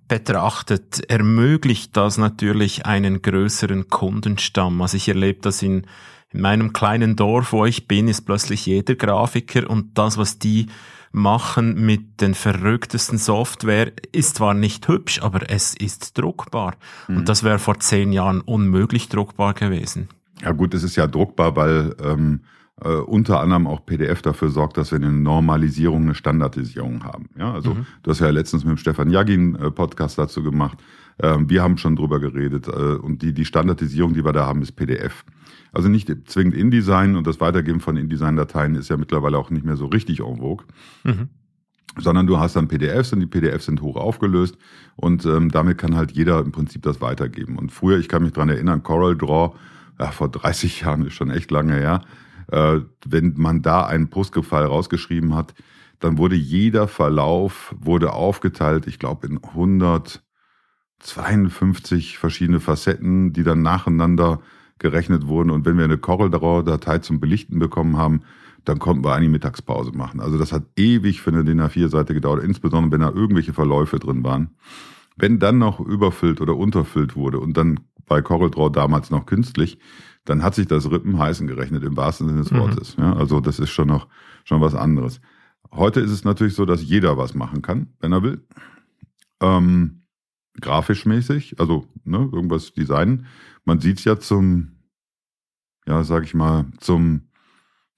betrachtet, 0.07 1.09
ermöglicht 1.09 1.95
das 1.95 2.17
natürlich 2.17 2.85
einen 2.85 3.21
größeren 3.21 3.87
Kundenstamm. 3.87 4.81
Also 4.81 4.97
ich 4.97 5.07
erlebe 5.07 5.39
das 5.41 5.61
in, 5.61 5.85
in 6.31 6.41
meinem 6.41 6.73
kleinen 6.73 7.15
Dorf, 7.15 7.53
wo 7.53 7.65
ich 7.65 7.87
bin, 7.87 8.07
ist 8.07 8.21
plötzlich 8.21 8.65
jeder 8.65 8.95
Grafiker 8.95 9.69
und 9.69 9.97
das, 9.97 10.17
was 10.17 10.39
die 10.39 10.67
machen 11.11 11.85
mit 11.85 12.21
den 12.21 12.33
verrücktesten 12.33 13.17
Software, 13.17 13.91
ist 14.11 14.35
zwar 14.35 14.53
nicht 14.53 14.87
hübsch, 14.87 15.21
aber 15.21 15.49
es 15.49 15.75
ist 15.75 16.17
druckbar. 16.17 16.75
Mhm. 17.07 17.17
Und 17.17 17.29
das 17.29 17.43
wäre 17.43 17.59
vor 17.59 17.79
zehn 17.79 18.11
Jahren 18.11 18.41
unmöglich 18.41 19.09
druckbar 19.09 19.53
gewesen. 19.53 20.09
Ja 20.41 20.51
gut, 20.51 20.73
es 20.73 20.83
ist 20.83 20.95
ja 20.95 21.07
druckbar, 21.07 21.55
weil 21.55 21.95
ähm, 22.01 22.41
äh, 22.81 22.89
unter 22.89 23.39
anderem 23.41 23.67
auch 23.67 23.85
PDF 23.85 24.21
dafür 24.21 24.49
sorgt, 24.49 24.77
dass 24.77 24.91
wir 24.91 24.97
eine 24.97 25.11
Normalisierung, 25.11 26.03
eine 26.03 26.15
Standardisierung 26.15 27.03
haben. 27.03 27.29
Ja, 27.37 27.53
also 27.53 27.73
mhm. 27.73 27.85
du 28.03 28.11
hast 28.11 28.19
ja 28.19 28.29
letztens 28.29 28.63
mit 28.63 28.71
dem 28.71 28.77
Stefan 28.77 29.09
Jagin 29.09 29.55
äh, 29.55 29.71
Podcast 29.71 30.17
dazu 30.17 30.43
gemacht. 30.43 30.77
Ähm, 31.21 31.49
wir 31.49 31.61
haben 31.61 31.77
schon 31.77 31.95
drüber 31.95 32.19
geredet 32.19 32.67
äh, 32.67 32.71
und 32.71 33.21
die, 33.21 33.33
die 33.33 33.45
Standardisierung, 33.45 34.13
die 34.13 34.23
wir 34.23 34.31
da 34.31 34.45
haben, 34.45 34.61
ist 34.61 34.73
PDF. 34.73 35.25
Also 35.71 35.89
nicht 35.89 36.11
zwingend 36.29 36.55
InDesign 36.55 37.15
und 37.15 37.27
das 37.27 37.39
Weitergeben 37.39 37.79
von 37.79 37.97
InDesign-Dateien 37.97 38.75
ist 38.75 38.89
ja 38.89 38.97
mittlerweile 38.97 39.37
auch 39.37 39.49
nicht 39.49 39.65
mehr 39.65 39.77
so 39.77 39.85
richtig 39.85 40.19
en 40.19 40.37
vogue. 40.37 40.65
Mhm. 41.03 41.29
Sondern 41.97 42.27
du 42.27 42.39
hast 42.39 42.55
dann 42.55 42.67
PDFs 42.67 43.13
und 43.13 43.19
die 43.19 43.25
PDFs 43.25 43.65
sind 43.65 43.81
hoch 43.81 43.95
aufgelöst 43.95 44.57
und 44.95 45.25
ähm, 45.25 45.49
damit 45.49 45.77
kann 45.77 45.95
halt 45.95 46.11
jeder 46.11 46.39
im 46.39 46.51
Prinzip 46.51 46.83
das 46.83 47.01
weitergeben. 47.01 47.57
Und 47.57 47.71
früher, 47.71 47.97
ich 47.97 48.07
kann 48.07 48.23
mich 48.23 48.33
dran 48.33 48.49
erinnern, 48.49 48.83
Coral 48.83 49.17
Draw, 49.17 49.55
ja, 49.99 50.11
vor 50.11 50.29
30 50.29 50.81
Jahren 50.85 51.05
ist 51.05 51.13
schon 51.13 51.31
echt 51.31 51.51
lange 51.51 51.75
her, 51.75 52.01
äh, 52.51 52.79
wenn 53.05 53.35
man 53.37 53.61
da 53.61 53.85
einen 53.85 54.09
Postgre-File 54.09 54.65
rausgeschrieben 54.65 55.35
hat, 55.35 55.53
dann 55.99 56.17
wurde 56.17 56.35
jeder 56.35 56.87
Verlauf 56.87 57.75
wurde 57.77 58.13
aufgeteilt, 58.13 58.87
ich 58.87 58.97
glaube 58.99 59.27
in 59.27 59.43
152 59.43 62.17
verschiedene 62.17 62.59
Facetten, 62.59 63.33
die 63.33 63.43
dann 63.43 63.61
nacheinander 63.61 64.41
gerechnet 64.79 65.27
wurden. 65.27 65.51
Und 65.51 65.65
wenn 65.65 65.77
wir 65.77 65.85
eine 65.85 65.97
CorelDRAW-Datei 65.97 66.99
zum 66.99 67.19
Belichten 67.19 67.59
bekommen 67.59 67.97
haben, 67.97 68.21
dann 68.65 68.79
konnten 68.79 69.03
wir 69.03 69.13
eine 69.13 69.29
Mittagspause 69.29 69.91
machen. 69.91 70.19
Also 70.19 70.37
das 70.37 70.51
hat 70.51 70.63
ewig 70.75 71.21
für 71.21 71.31
eine 71.31 71.43
DIN 71.43 71.61
A4-Seite 71.61 72.13
gedauert, 72.13 72.43
insbesondere 72.43 72.91
wenn 72.91 73.01
da 73.01 73.09
irgendwelche 73.09 73.53
Verläufe 73.53 73.99
drin 73.99 74.23
waren. 74.23 74.51
Wenn 75.15 75.39
dann 75.39 75.57
noch 75.57 75.79
überfüllt 75.79 76.41
oder 76.41 76.55
unterfüllt 76.55 77.15
wurde 77.15 77.39
und 77.39 77.57
dann 77.57 77.79
bei 78.05 78.21
CorelDRAW 78.21 78.71
damals 78.71 79.11
noch 79.11 79.25
künstlich, 79.25 79.79
dann 80.25 80.43
hat 80.43 80.55
sich 80.55 80.67
das 80.67 80.89
Rippen 80.91 81.17
heißen 81.17 81.47
gerechnet, 81.47 81.83
im 81.83 81.97
wahrsten 81.97 82.27
Sinne 82.27 82.41
des 82.41 82.51
mhm. 82.51 82.59
Wortes. 82.59 82.97
Mhm. 82.97 83.03
Ja, 83.03 83.13
also 83.15 83.39
das 83.39 83.59
ist 83.59 83.69
schon 83.69 83.87
noch 83.87 84.07
schon 84.43 84.61
was 84.61 84.75
anderes. 84.75 85.21
Heute 85.71 85.99
ist 85.99 86.11
es 86.11 86.23
natürlich 86.23 86.55
so, 86.55 86.65
dass 86.65 86.83
jeder 86.83 87.17
was 87.17 87.35
machen 87.35 87.61
kann, 87.61 87.87
wenn 87.99 88.11
er 88.11 88.23
will. 88.23 88.45
Ähm, 89.41 89.98
grafisch 90.61 91.05
mäßig, 91.05 91.59
also 91.59 91.85
ne, 92.03 92.29
irgendwas 92.31 92.73
designen. 92.73 93.25
Man 93.65 93.79
sieht 93.79 93.99
es 93.99 94.05
ja 94.05 94.19
zum, 94.19 94.79
ja, 95.87 96.03
sag 96.03 96.23
ich 96.23 96.33
mal, 96.33 96.65
zum 96.79 97.29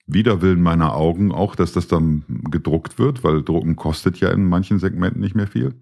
Widerwillen 0.08 0.62
meiner 0.62 0.95
Augen 0.95 1.32
auch, 1.32 1.56
dass 1.56 1.74
das 1.74 1.88
dann 1.88 2.24
gedruckt 2.50 3.00
wird, 3.00 3.24
weil 3.24 3.43
Drucken 3.43 3.76
kostet 3.76 4.19
ja 4.19 4.30
in 4.30 4.47
manchen 4.47 4.80
Segmenten 4.80 5.21
nicht 5.21 5.36
mehr 5.36 5.47
viel. 5.47 5.76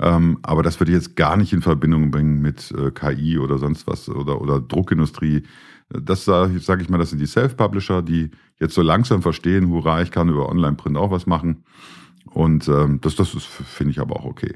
Ähm, 0.00 0.38
aber 0.42 0.62
das 0.62 0.80
würde 0.80 0.90
ich 0.90 0.96
jetzt 0.96 1.16
gar 1.16 1.36
nicht 1.36 1.52
in 1.52 1.62
Verbindung 1.62 2.10
bringen 2.10 2.40
mit 2.40 2.72
äh, 2.72 2.90
KI 2.90 3.38
oder 3.38 3.58
sonst 3.58 3.86
was 3.86 4.08
oder, 4.08 4.40
oder 4.40 4.60
Druckindustrie. 4.60 5.44
Das 5.90 6.24
sage 6.24 6.58
sag 6.58 6.80
ich 6.80 6.88
mal, 6.88 6.98
das 6.98 7.10
sind 7.10 7.20
die 7.20 7.26
Self-Publisher, 7.26 8.02
die 8.02 8.30
jetzt 8.58 8.74
so 8.74 8.82
langsam 8.82 9.22
verstehen, 9.22 9.68
hurra, 9.68 10.02
ich 10.02 10.10
kann 10.10 10.28
über 10.28 10.48
Online-Print 10.48 10.96
auch 10.96 11.10
was 11.10 11.26
machen. 11.26 11.64
Und 12.24 12.66
ähm, 12.68 13.00
das, 13.02 13.16
das 13.16 13.28
finde 13.28 13.90
ich 13.90 14.00
aber 14.00 14.16
auch 14.16 14.24
okay. 14.24 14.54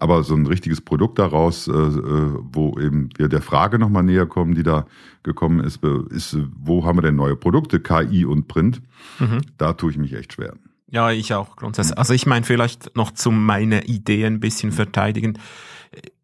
Aber 0.00 0.22
so 0.24 0.34
ein 0.34 0.46
richtiges 0.46 0.80
Produkt 0.80 1.18
daraus, 1.18 1.68
äh, 1.68 1.72
äh, 1.72 2.32
wo 2.40 2.78
eben 2.78 3.10
wir 3.16 3.28
der 3.28 3.42
Frage 3.42 3.78
nochmal 3.78 4.02
näher 4.02 4.26
kommen, 4.26 4.54
die 4.54 4.62
da 4.62 4.86
gekommen 5.22 5.60
ist, 5.60 5.84
ist, 6.10 6.38
wo 6.58 6.84
haben 6.84 6.98
wir 6.98 7.02
denn 7.02 7.16
neue 7.16 7.36
Produkte, 7.36 7.80
KI 7.80 8.24
und 8.24 8.48
Print? 8.48 8.80
Mhm. 9.18 9.42
Da 9.58 9.74
tue 9.74 9.90
ich 9.90 9.98
mich 9.98 10.14
echt 10.14 10.32
schwer. 10.32 10.54
Ja, 10.90 11.10
ich 11.10 11.32
auch 11.34 11.56
grundsätzlich. 11.56 11.96
Also 11.98 12.14
ich 12.14 12.26
meine 12.26 12.44
vielleicht 12.44 12.96
noch 12.96 13.12
zu 13.12 13.30
meine 13.30 13.84
Idee 13.84 14.26
ein 14.26 14.40
bisschen 14.40 14.72
verteidigen. 14.72 15.38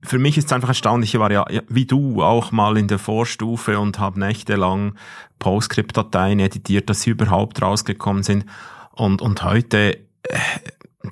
Für 0.03 0.19
mich 0.19 0.39
ist 0.39 0.47
es 0.47 0.53
einfach 0.53 0.69
erstaunlich, 0.69 1.15
ich 1.15 1.21
war 1.21 1.31
ja 1.31 1.45
wie 1.69 1.87
du 1.87 2.23
auch 2.23 2.53
mal 2.53 2.77
in 2.77 2.89
der 2.89 2.99
Vorstufe 2.99 3.79
und 3.79 3.99
habe 3.99 4.19
nächtelang 4.19 4.95
PostScript-Dateien 5.39 6.41
editiert, 6.41 6.91
dass 6.91 7.03
sie 7.03 7.11
überhaupt 7.11 7.63
rausgekommen 7.63 8.23
sind. 8.23 8.47
Und, 8.93 9.23
und 9.23 9.43
heute, 9.43 9.99
äh, 10.23 10.39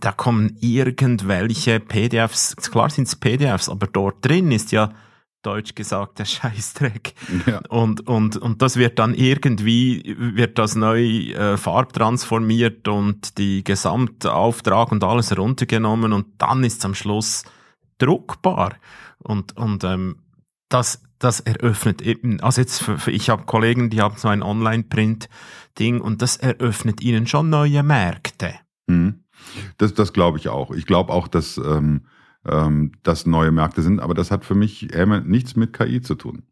da 0.00 0.12
kommen 0.12 0.56
irgendwelche 0.60 1.80
PDFs, 1.80 2.56
klar 2.56 2.90
sind 2.90 3.08
es 3.08 3.16
PDFs, 3.16 3.68
aber 3.68 3.86
dort 3.86 4.26
drin 4.26 4.50
ist 4.50 4.72
ja 4.72 4.92
Deutsch 5.44 5.74
gesagt, 5.74 6.18
der 6.18 6.24
Scheißdreck. 6.24 7.14
Ja. 7.46 7.60
Und, 7.68 8.06
und, 8.08 8.36
und 8.36 8.62
das 8.62 8.76
wird 8.76 8.98
dann 8.98 9.14
irgendwie, 9.14 10.16
wird 10.18 10.58
das 10.58 10.74
neu 10.74 11.02
äh, 11.02 11.56
farbtransformiert 11.56 12.88
und 12.88 13.38
die 13.38 13.62
Gesamtauftrag 13.62 14.90
und 14.90 15.04
alles 15.04 15.30
heruntergenommen 15.30 16.12
und 16.12 16.26
dann 16.38 16.64
ist 16.64 16.78
es 16.78 16.84
am 16.84 16.94
Schluss 16.94 17.44
druckbar. 17.98 18.74
Und, 19.18 19.56
und 19.56 19.84
ähm, 19.84 20.16
das, 20.68 21.02
das 21.18 21.40
eröffnet 21.40 22.02
eben, 22.02 22.40
also 22.40 22.60
jetzt, 22.60 22.82
für, 22.82 22.98
für 22.98 23.10
ich 23.10 23.30
habe 23.30 23.44
Kollegen, 23.44 23.90
die 23.90 24.00
haben 24.00 24.16
so 24.16 24.28
ein 24.28 24.42
Online-Print-Ding 24.42 26.00
und 26.00 26.22
das 26.22 26.36
eröffnet 26.36 27.00
ihnen 27.02 27.26
schon 27.26 27.50
neue 27.50 27.82
Märkte. 27.82 28.54
Mhm. 28.86 29.23
Das, 29.78 29.94
das 29.94 30.12
glaube 30.12 30.38
ich 30.38 30.48
auch. 30.48 30.70
Ich 30.70 30.86
glaube 30.86 31.12
auch, 31.12 31.28
dass 31.28 31.56
ähm, 31.58 32.06
ähm, 32.46 32.92
das 33.02 33.26
neue 33.26 33.52
Märkte 33.52 33.82
sind, 33.82 34.00
aber 34.00 34.14
das 34.14 34.30
hat 34.30 34.44
für 34.44 34.54
mich 34.54 34.88
nichts 35.24 35.56
mit 35.56 35.72
KI 35.72 36.00
zu 36.00 36.14
tun. 36.14 36.44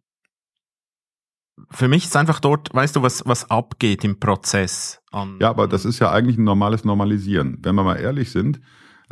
Für 1.71 1.89
mich 1.89 2.05
ist 2.05 2.17
einfach 2.17 2.41
dort, 2.41 2.73
weißt 2.73 2.97
du, 2.97 3.03
was, 3.03 3.25
was 3.27 3.51
abgeht 3.51 4.05
im 4.05 4.19
Prozess. 4.19 5.01
An, 5.11 5.39
ja, 5.41 5.51
aber 5.51 5.69
das 5.69 5.85
ist 5.85 5.99
ja 5.99 6.11
eigentlich 6.11 6.39
ein 6.39 6.45
normales 6.45 6.85
Normalisieren. 6.85 7.59
Wenn 7.63 7.75
wir 7.75 7.85
mal 7.85 7.97
ehrlich 7.97 8.31
sind, 8.31 8.61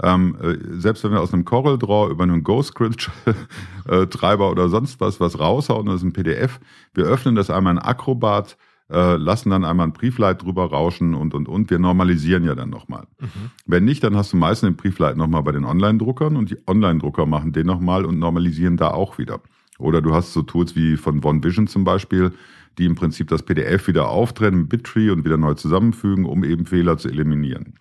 Ähm, 0.03 0.37
äh, 0.41 0.57
selbst 0.81 1.05
wenn 1.05 1.13
wir 1.13 1.21
aus 1.21 1.35
einem 1.35 1.45
Corel 1.45 1.79
Draw 1.79 2.11
über 2.11 2.23
einen 2.23 2.43
Ghostscript 2.43 3.11
äh, 3.87 4.07
oder 4.07 4.69
sonst 4.69 5.01
was 5.01 5.21
was 5.21 5.39
raushauen, 5.39 5.87
das 5.87 5.97
ist 5.97 6.05
ein 6.05 6.13
PDF, 6.13 6.61
wir 6.95 7.05
öffnen 7.05 7.35
das 7.35 7.51
einmal 7.51 7.75
in 7.75 7.79
Acrobat, 7.79 8.57
äh, 8.91 9.17
lassen 9.17 9.51
dann 9.51 9.65
einmal 9.65 9.87
ein 9.87 9.93
Briefleit 9.93 10.43
drüber 10.43 10.65
rauschen 10.67 11.15
und 11.15 11.35
und 11.35 11.49
und. 11.49 11.71
Wir 11.71 11.79
normalisieren 11.79 12.45
ja 12.45 12.55
dann 12.55 12.71
nochmal. 12.71 13.07
Mhm. 13.21 13.51
Wenn 13.67 13.85
nicht, 13.85 14.03
dann 14.03 14.17
hast 14.17 14.33
du 14.33 14.37
meistens 14.37 14.69
den 14.69 14.77
Briefleit 14.77 15.17
nochmal 15.17 15.43
bei 15.43 15.53
den 15.53 15.65
Online-Druckern 15.65 16.37
und 16.37 16.51
die 16.51 16.59
Online-Drucker 16.67 17.27
machen 17.27 17.53
den 17.53 17.67
nochmal 17.67 18.05
und 18.05 18.19
normalisieren 18.19 18.77
da 18.77 18.89
auch 18.91 19.19
wieder. 19.19 19.41
Oder 19.79 20.03
du 20.03 20.13
hast 20.13 20.33
so 20.33 20.43
Tools 20.43 20.77
wie 20.77 20.97
von 20.97 21.25
OneVision 21.25 21.67
zum 21.67 21.85
Beispiel, 21.85 22.33
die 22.79 22.85
im 22.85 22.95
Prinzip 22.95 23.29
das 23.29 23.43
PDF 23.43 23.89
wieder 23.89 24.09
auftrennen, 24.09 24.69
Bittree 24.69 25.11
und 25.11 25.25
wieder 25.25 25.37
neu 25.37 25.55
zusammenfügen, 25.55 26.25
um 26.25 26.45
eben 26.45 26.67
Fehler 26.67 26.99
zu 26.99 27.09
eliminieren. 27.09 27.75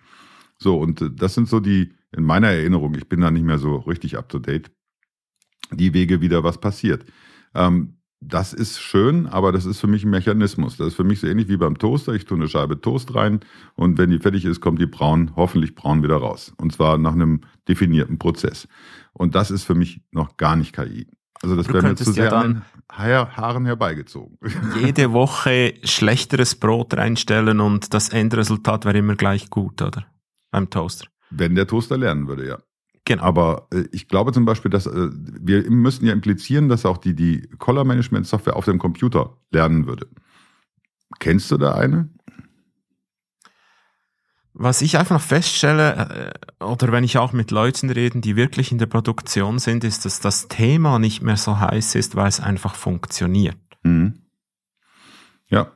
So, 0.58 0.78
und 0.78 1.02
äh, 1.02 1.10
das 1.12 1.34
sind 1.34 1.48
so 1.48 1.60
die, 1.60 1.94
in 2.16 2.24
meiner 2.24 2.48
Erinnerung, 2.50 2.96
ich 2.96 3.10
bin 3.10 3.22
da 3.22 3.32
nicht 3.32 3.46
mehr 3.46 3.58
so 3.58 3.78
richtig 3.78 4.18
up 4.18 4.30
to 4.30 4.40
date, 4.40 4.72
die 5.72 5.94
Wege 5.94 6.22
wieder 6.22 6.44
was 6.44 6.60
passiert. 6.60 7.06
Ähm, 7.54 7.99
das 8.22 8.54
ist 8.54 8.80
schön, 8.80 9.28
aber 9.28 9.52
das 9.52 9.66
ist 9.66 9.80
für 9.80 9.88
mich 9.88 10.04
ein 10.04 10.10
Mechanismus. 10.10 10.78
Das 10.78 10.88
ist 10.88 10.96
für 10.96 11.04
mich 11.04 11.22
so 11.22 11.28
ähnlich 11.28 11.48
wie 11.48 11.58
beim 11.58 11.78
Toaster. 11.78 12.14
Ich 12.14 12.26
tue 12.26 12.38
eine 12.38 12.50
Scheibe 12.50 12.82
Toast 12.82 13.16
rein 13.16 13.40
und 13.76 13.98
wenn 13.98 14.10
die 14.10 14.20
fertig 14.20 14.46
ist, 14.46 14.60
kommt 14.60 14.80
die 14.80 14.88
braun, 14.88 15.32
hoffentlich 15.36 15.74
braun 15.76 16.04
wieder 16.04 16.18
raus. 16.18 16.54
Und 16.58 16.74
zwar 16.74 16.98
nach 16.98 17.14
einem 17.14 17.42
definierten 17.68 18.20
Prozess. 18.20 18.68
Und 19.14 19.36
das 19.36 19.52
ist 19.52 19.64
für 19.64 19.76
mich 19.76 20.02
noch 20.12 20.36
gar 20.38 20.56
nicht 20.56 20.76
KI. 20.76 21.08
Also 21.42 21.56
das 21.56 21.70
wäre 21.70 21.82
mir 21.82 21.96
zu 21.96 22.12
sehr 22.12 22.26
ja 22.26 22.42
an 22.42 22.66
Haaren 22.90 23.66
herbeigezogen. 23.66 24.38
Jede 24.82 25.14
Woche 25.14 25.76
schlechteres 25.84 26.56
Brot 26.56 26.96
reinstellen 26.96 27.62
und 27.62 27.94
das 27.94 28.10
Endresultat 28.10 28.84
wäre 28.84 28.98
immer 28.98 29.16
gleich 29.16 29.50
gut, 29.50 29.82
oder? 29.82 30.06
Beim 30.52 30.70
Toaster. 30.70 31.08
Wenn 31.30 31.56
der 31.56 31.68
Toaster 31.68 31.98
lernen 31.98 32.28
würde, 32.28 32.48
ja. 32.48 32.58
Genau. 33.06 33.24
Aber 33.24 33.68
äh, 33.74 33.86
ich 33.92 34.08
glaube 34.08 34.32
zum 34.32 34.46
Beispiel, 34.46 34.72
dass 34.72 34.86
äh, 34.86 35.10
wir 35.12 35.70
müssten 35.70 36.06
ja 36.06 36.14
implizieren, 36.14 36.70
dass 36.70 36.86
auch 36.86 36.98
die, 36.98 37.16
die 37.16 37.48
Color 37.58 37.86
Management 37.86 38.28
Software 38.28 38.56
auf 38.56 38.66
dem 38.66 38.80
Computer 38.80 39.38
lernen 39.52 39.88
würde. 39.88 40.08
Kennst 41.20 41.50
du 41.52 41.58
da 41.58 41.74
eine? 41.74 42.10
Was 44.54 44.82
ich 44.82 44.98
einfach 44.98 45.22
feststelle, 45.22 46.34
äh, 46.60 46.64
oder 46.64 46.92
wenn 46.92 47.04
ich 47.04 47.18
auch 47.18 47.34
mit 47.34 47.50
Leuten 47.52 47.90
rede, 47.90 48.20
die 48.20 48.36
wirklich 48.36 48.72
in 48.72 48.78
der 48.78 48.88
Produktion 48.88 49.58
sind, 49.58 49.84
ist, 49.84 50.06
dass 50.06 50.20
das 50.20 50.48
Thema 50.48 51.00
nicht 51.00 51.22
mehr 51.22 51.38
so 51.38 51.60
heiß 51.60 51.96
ist, 51.96 52.16
weil 52.16 52.28
es 52.28 52.40
einfach 52.40 52.76
funktioniert. 52.76 53.58
Mhm. 53.84 54.20
Ja, 55.48 55.72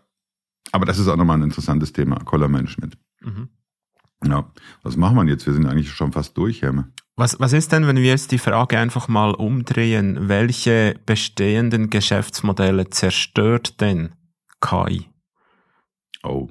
aber 0.71 0.85
das 0.85 0.99
ist 0.99 1.07
auch 1.07 1.15
nochmal 1.15 1.37
ein 1.37 1.43
interessantes 1.43 1.93
Thema, 1.93 2.17
Color 2.25 2.49
Management. 2.49 2.97
Mhm. 3.21 3.49
Ja, 4.25 4.51
was 4.81 4.97
machen 4.97 5.15
wir 5.17 5.25
jetzt? 5.25 5.45
Wir 5.45 5.53
sind 5.53 5.65
eigentlich 5.65 5.91
schon 5.91 6.11
fast 6.11 6.37
durch, 6.37 6.61
Herme. 6.61 6.91
Was, 7.15 7.39
was 7.39 7.53
ist 7.53 7.71
denn, 7.71 7.85
wenn 7.85 7.97
wir 7.97 8.05
jetzt 8.05 8.31
die 8.31 8.39
Frage 8.39 8.79
einfach 8.79 9.07
mal 9.07 9.35
umdrehen? 9.35 10.29
Welche 10.29 10.95
bestehenden 11.05 11.91
Geschäftsmodelle 11.91 12.89
zerstört 12.89 13.79
denn 13.81 14.15
KI? 14.59 15.09
Oh, 16.23 16.49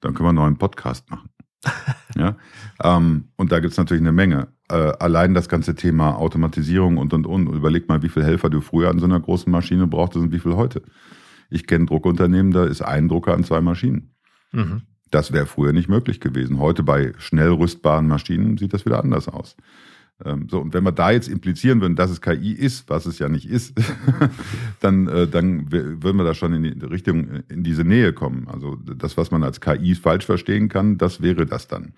dann 0.00 0.14
können 0.14 0.26
wir 0.26 0.30
einen 0.30 0.38
neuen 0.38 0.58
Podcast 0.58 1.08
machen 1.10 1.30
ja? 2.16 2.36
Ähm, 2.82 3.28
und 3.36 3.52
da 3.52 3.60
gibt 3.60 3.72
es 3.72 3.78
natürlich 3.78 4.02
eine 4.02 4.12
Menge. 4.12 4.48
Äh, 4.68 4.92
allein 4.98 5.34
das 5.34 5.48
ganze 5.48 5.74
Thema 5.74 6.16
Automatisierung 6.16 6.96
und 6.96 7.12
und 7.12 7.26
und. 7.26 7.46
Überleg 7.48 7.88
mal, 7.88 8.02
wie 8.02 8.08
viele 8.08 8.26
Helfer 8.26 8.50
du 8.50 8.60
früher 8.60 8.90
an 8.90 8.98
so 8.98 9.04
einer 9.04 9.20
großen 9.20 9.52
Maschine 9.52 9.86
brauchtest 9.86 10.24
und 10.24 10.32
wie 10.32 10.38
viel 10.38 10.56
heute. 10.56 10.82
Ich 11.50 11.66
kenne 11.66 11.86
Druckunternehmen, 11.86 12.52
da 12.52 12.64
ist 12.64 12.82
ein 12.82 13.08
Drucker 13.08 13.34
an 13.34 13.44
zwei 13.44 13.60
Maschinen. 13.60 14.14
Mhm. 14.52 14.82
Das 15.10 15.32
wäre 15.32 15.46
früher 15.46 15.72
nicht 15.72 15.88
möglich 15.88 16.20
gewesen. 16.20 16.60
Heute 16.60 16.82
bei 16.82 17.12
schnell 17.18 17.50
rüstbaren 17.50 18.06
Maschinen 18.06 18.56
sieht 18.56 18.72
das 18.72 18.86
wieder 18.86 19.02
anders 19.02 19.28
aus. 19.28 19.56
Ähm, 20.24 20.48
so, 20.50 20.60
und 20.60 20.74
wenn 20.74 20.84
wir 20.84 20.92
da 20.92 21.10
jetzt 21.10 21.28
implizieren 21.28 21.80
würden, 21.80 21.96
dass 21.96 22.10
es 22.10 22.20
KI 22.20 22.52
ist, 22.52 22.88
was 22.88 23.06
es 23.06 23.18
ja 23.18 23.28
nicht 23.28 23.48
ist, 23.48 23.74
dann, 24.80 25.08
äh, 25.08 25.26
dann 25.26 25.70
würden 25.70 26.16
wir 26.16 26.24
da 26.24 26.34
schon 26.34 26.52
in 26.52 26.62
die 26.62 26.86
Richtung, 26.86 27.28
äh, 27.28 27.42
in 27.48 27.62
diese 27.62 27.84
Nähe 27.84 28.12
kommen. 28.12 28.46
Also 28.48 28.76
das, 28.76 29.16
was 29.16 29.30
man 29.30 29.42
als 29.42 29.60
KI 29.60 29.94
falsch 29.94 30.26
verstehen 30.26 30.68
kann, 30.68 30.98
das 30.98 31.20
wäre 31.22 31.46
das 31.46 31.68
dann. 31.68 31.92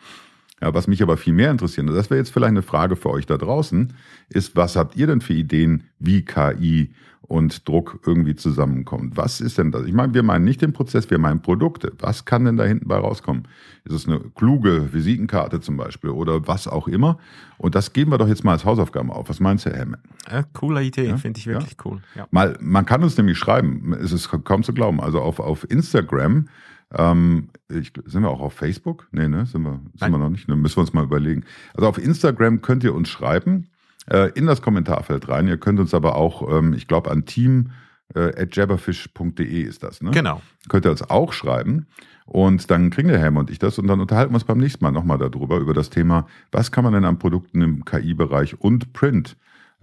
Ja, 0.62 0.72
was 0.72 0.86
mich 0.86 1.02
aber 1.02 1.16
viel 1.16 1.32
mehr 1.32 1.50
interessiert, 1.50 1.88
und 1.88 1.94
das 1.94 2.08
wäre 2.08 2.18
jetzt 2.18 2.32
vielleicht 2.32 2.50
eine 2.50 2.62
Frage 2.62 2.94
für 2.94 3.10
euch 3.10 3.26
da 3.26 3.36
draußen, 3.36 3.94
ist, 4.28 4.54
was 4.54 4.76
habt 4.76 4.96
ihr 4.96 5.08
denn 5.08 5.20
für 5.20 5.34
Ideen, 5.34 5.82
wie 5.98 6.24
KI 6.24 6.94
und 7.22 7.66
Druck 7.66 7.98
irgendwie 8.06 8.36
zusammenkommt. 8.36 9.16
Was 9.16 9.40
ist 9.40 9.58
denn 9.58 9.72
das? 9.72 9.86
Ich 9.86 9.92
meine, 9.92 10.14
wir 10.14 10.22
meinen 10.22 10.44
nicht 10.44 10.62
den 10.62 10.72
Prozess, 10.72 11.10
wir 11.10 11.18
meinen 11.18 11.42
Produkte. 11.42 11.92
Was 11.98 12.24
kann 12.24 12.44
denn 12.44 12.56
da 12.56 12.64
hinten 12.64 12.86
bei 12.86 12.96
rauskommen? 12.96 13.48
Ist 13.84 13.94
es 13.94 14.06
eine 14.06 14.20
kluge 14.20 14.92
Visitenkarte 14.92 15.60
zum 15.60 15.76
Beispiel 15.76 16.10
oder 16.10 16.46
was 16.46 16.68
auch 16.68 16.86
immer? 16.86 17.18
Und 17.58 17.74
das 17.74 17.92
geben 17.92 18.12
wir 18.12 18.18
doch 18.18 18.28
jetzt 18.28 18.44
mal 18.44 18.52
als 18.52 18.64
Hausaufgaben 18.64 19.10
auf. 19.10 19.28
Was 19.28 19.40
meinst 19.40 19.66
du, 19.66 19.70
Herr 19.70 19.80
Hemme? 19.80 19.98
Ja, 20.30 20.44
coole 20.52 20.84
Idee, 20.84 21.08
ja? 21.08 21.16
finde 21.16 21.40
ich 21.40 21.46
wirklich 21.46 21.76
ja? 21.78 21.84
cool. 21.86 22.00
Ja. 22.14 22.28
Mal, 22.30 22.56
man 22.60 22.86
kann 22.86 23.02
uns 23.02 23.16
nämlich 23.16 23.38
schreiben, 23.38 23.94
es 23.94 24.12
ist 24.12 24.28
kaum 24.44 24.62
zu 24.62 24.72
glauben. 24.72 25.00
Also 25.00 25.20
auf, 25.20 25.40
auf 25.40 25.68
Instagram, 25.70 26.48
ähm, 26.94 27.48
ich, 27.70 27.92
sind 28.04 28.22
wir 28.22 28.30
auch 28.30 28.40
auf 28.40 28.54
Facebook? 28.54 29.08
Nee, 29.12 29.28
ne? 29.28 29.46
Sind 29.46 29.62
wir, 29.62 29.80
sind 29.94 30.10
wir 30.10 30.18
noch 30.18 30.30
nicht? 30.30 30.48
Ne, 30.48 30.56
müssen 30.56 30.76
wir 30.76 30.82
uns 30.82 30.92
mal 30.92 31.04
überlegen. 31.04 31.44
Also 31.74 31.88
auf 31.88 31.98
Instagram 31.98 32.62
könnt 32.62 32.84
ihr 32.84 32.94
uns 32.94 33.08
schreiben 33.08 33.68
äh, 34.10 34.30
in 34.34 34.46
das 34.46 34.62
Kommentarfeld 34.62 35.28
rein. 35.28 35.48
Ihr 35.48 35.58
könnt 35.58 35.80
uns 35.80 35.94
aber 35.94 36.16
auch, 36.16 36.50
ähm, 36.52 36.74
ich 36.74 36.88
glaube, 36.88 37.10
an 37.10 37.24
team 37.24 37.70
äh, 38.14 38.46
jabberfish.de 38.50 39.62
ist 39.62 39.82
das, 39.82 40.02
ne? 40.02 40.10
Genau. 40.10 40.42
Könnt 40.68 40.84
ihr 40.84 40.90
uns 40.90 41.02
auch 41.02 41.32
schreiben. 41.32 41.86
Und 42.24 42.70
dann 42.70 42.90
kriegen 42.90 43.08
der 43.08 43.18
Helm 43.18 43.36
und 43.36 43.50
ich 43.50 43.58
das 43.58 43.78
und 43.78 43.88
dann 43.88 44.00
unterhalten 44.00 44.32
wir 44.32 44.36
uns 44.36 44.44
beim 44.44 44.58
nächsten 44.58 44.84
Mal 44.84 44.92
nochmal 44.92 45.18
darüber, 45.18 45.58
über 45.58 45.74
das 45.74 45.90
Thema, 45.90 46.26
was 46.50 46.70
kann 46.70 46.84
man 46.84 46.92
denn 46.92 47.04
an 47.04 47.18
Produkten 47.18 47.60
im 47.62 47.84
KI-Bereich 47.84 48.60
und 48.60 48.92
Print 48.92 49.36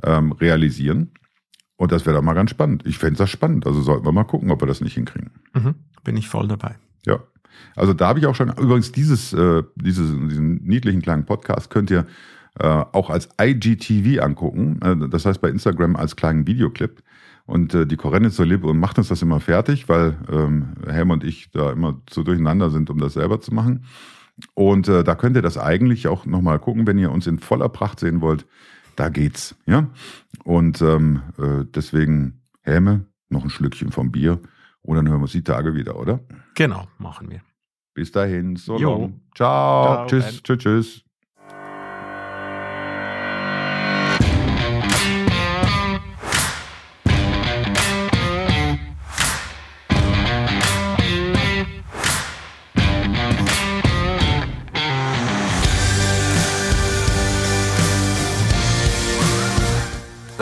ähm, 0.04 0.32
realisieren. 0.32 1.12
Und 1.76 1.92
das 1.92 2.06
wäre 2.06 2.16
doch 2.16 2.24
mal 2.24 2.34
ganz 2.34 2.52
spannend. 2.52 2.86
Ich 2.86 2.98
fände 2.98 3.18
das 3.18 3.30
spannend. 3.30 3.66
Also 3.66 3.82
sollten 3.82 4.06
wir 4.06 4.12
mal 4.12 4.24
gucken, 4.24 4.52
ob 4.52 4.62
wir 4.62 4.68
das 4.68 4.82
nicht 4.82 4.96
hinkriegen. 4.96 5.32
Mhm. 5.54 5.76
Bin 6.04 6.18
ich 6.18 6.28
voll 6.28 6.48
dabei. 6.48 6.76
Ja. 7.06 7.20
Also 7.76 7.94
da 7.94 8.08
habe 8.08 8.20
ich 8.20 8.26
auch 8.26 8.36
schon, 8.36 8.50
übrigens 8.50 8.92
dieses, 8.92 9.34
äh, 9.34 9.64
dieses, 9.76 10.12
diesen 10.12 10.64
niedlichen 10.64 11.02
kleinen 11.02 11.26
Podcast 11.26 11.70
könnt 11.70 11.92
ihr 11.92 12.06
äh, 12.60 12.68
auch 12.68 13.10
als 13.10 13.30
IGTV 13.42 14.22
angucken. 14.22 14.80
Äh, 14.82 15.10
das 15.10 15.26
heißt 15.26 15.42
bei 15.42 15.50
Instagram 15.50 15.96
als 15.96 16.16
kleinen 16.16 16.48
Videoclip. 16.48 17.02
Und 17.46 17.74
äh, 17.74 17.88
die 17.88 17.98
Corinne 17.98 18.28
ist 18.28 18.36
so 18.36 18.44
lieb 18.44 18.64
und 18.64 18.80
macht 18.80 18.98
uns 18.98 19.08
das 19.08 19.22
immer 19.22 19.40
fertig, 19.40 19.90
weil 19.90 20.18
ähm, 20.32 20.76
Helm 20.86 21.10
und 21.10 21.24
ich 21.24 21.50
da 21.52 21.72
immer 21.72 22.00
zu 22.06 22.24
durcheinander 22.24 22.70
sind, 22.70 22.90
um 22.90 23.00
das 23.00 23.14
selber 23.14 23.42
zu 23.42 23.54
machen. 23.54 23.86
Und 24.54 24.88
äh, 24.88 25.04
da 25.04 25.16
könnt 25.16 25.36
ihr 25.36 25.42
das 25.42 25.58
eigentlich 25.58 26.08
auch 26.08 26.26
nochmal 26.26 26.60
gucken, 26.60 26.86
wenn 26.86 26.98
ihr 26.98 27.12
uns 27.12 27.28
in 27.28 27.40
voller 27.40 27.70
Pracht 27.70 28.00
sehen 28.00 28.22
wollt. 28.22 28.46
Da 28.96 29.10
geht's, 29.10 29.56
ja. 29.66 29.90
Und 30.44 30.82
ähm, 30.82 31.22
äh, 31.38 31.66
deswegen 31.74 32.42
Helme, 32.62 33.06
noch 33.30 33.44
ein 33.44 33.50
Schlückchen 33.50 33.92
vom 33.92 34.12
Bier 34.12 34.40
und 34.82 34.96
dann 34.96 35.08
hören 35.08 35.20
wir 35.20 35.24
uns 35.24 35.32
die 35.32 35.44
Tage 35.44 35.74
wieder, 35.74 35.98
oder? 35.98 36.20
Genau, 36.56 36.88
machen 36.98 37.30
wir. 37.30 37.42
Bis 37.94 38.12
dahin, 38.12 38.56
so 38.56 38.78
long. 38.78 39.22
Ciao. 39.36 40.08
Ciao. 40.08 40.08
Tschüss, 40.08 40.42
tschüss, 40.44 40.58
tschüss. 40.58 41.09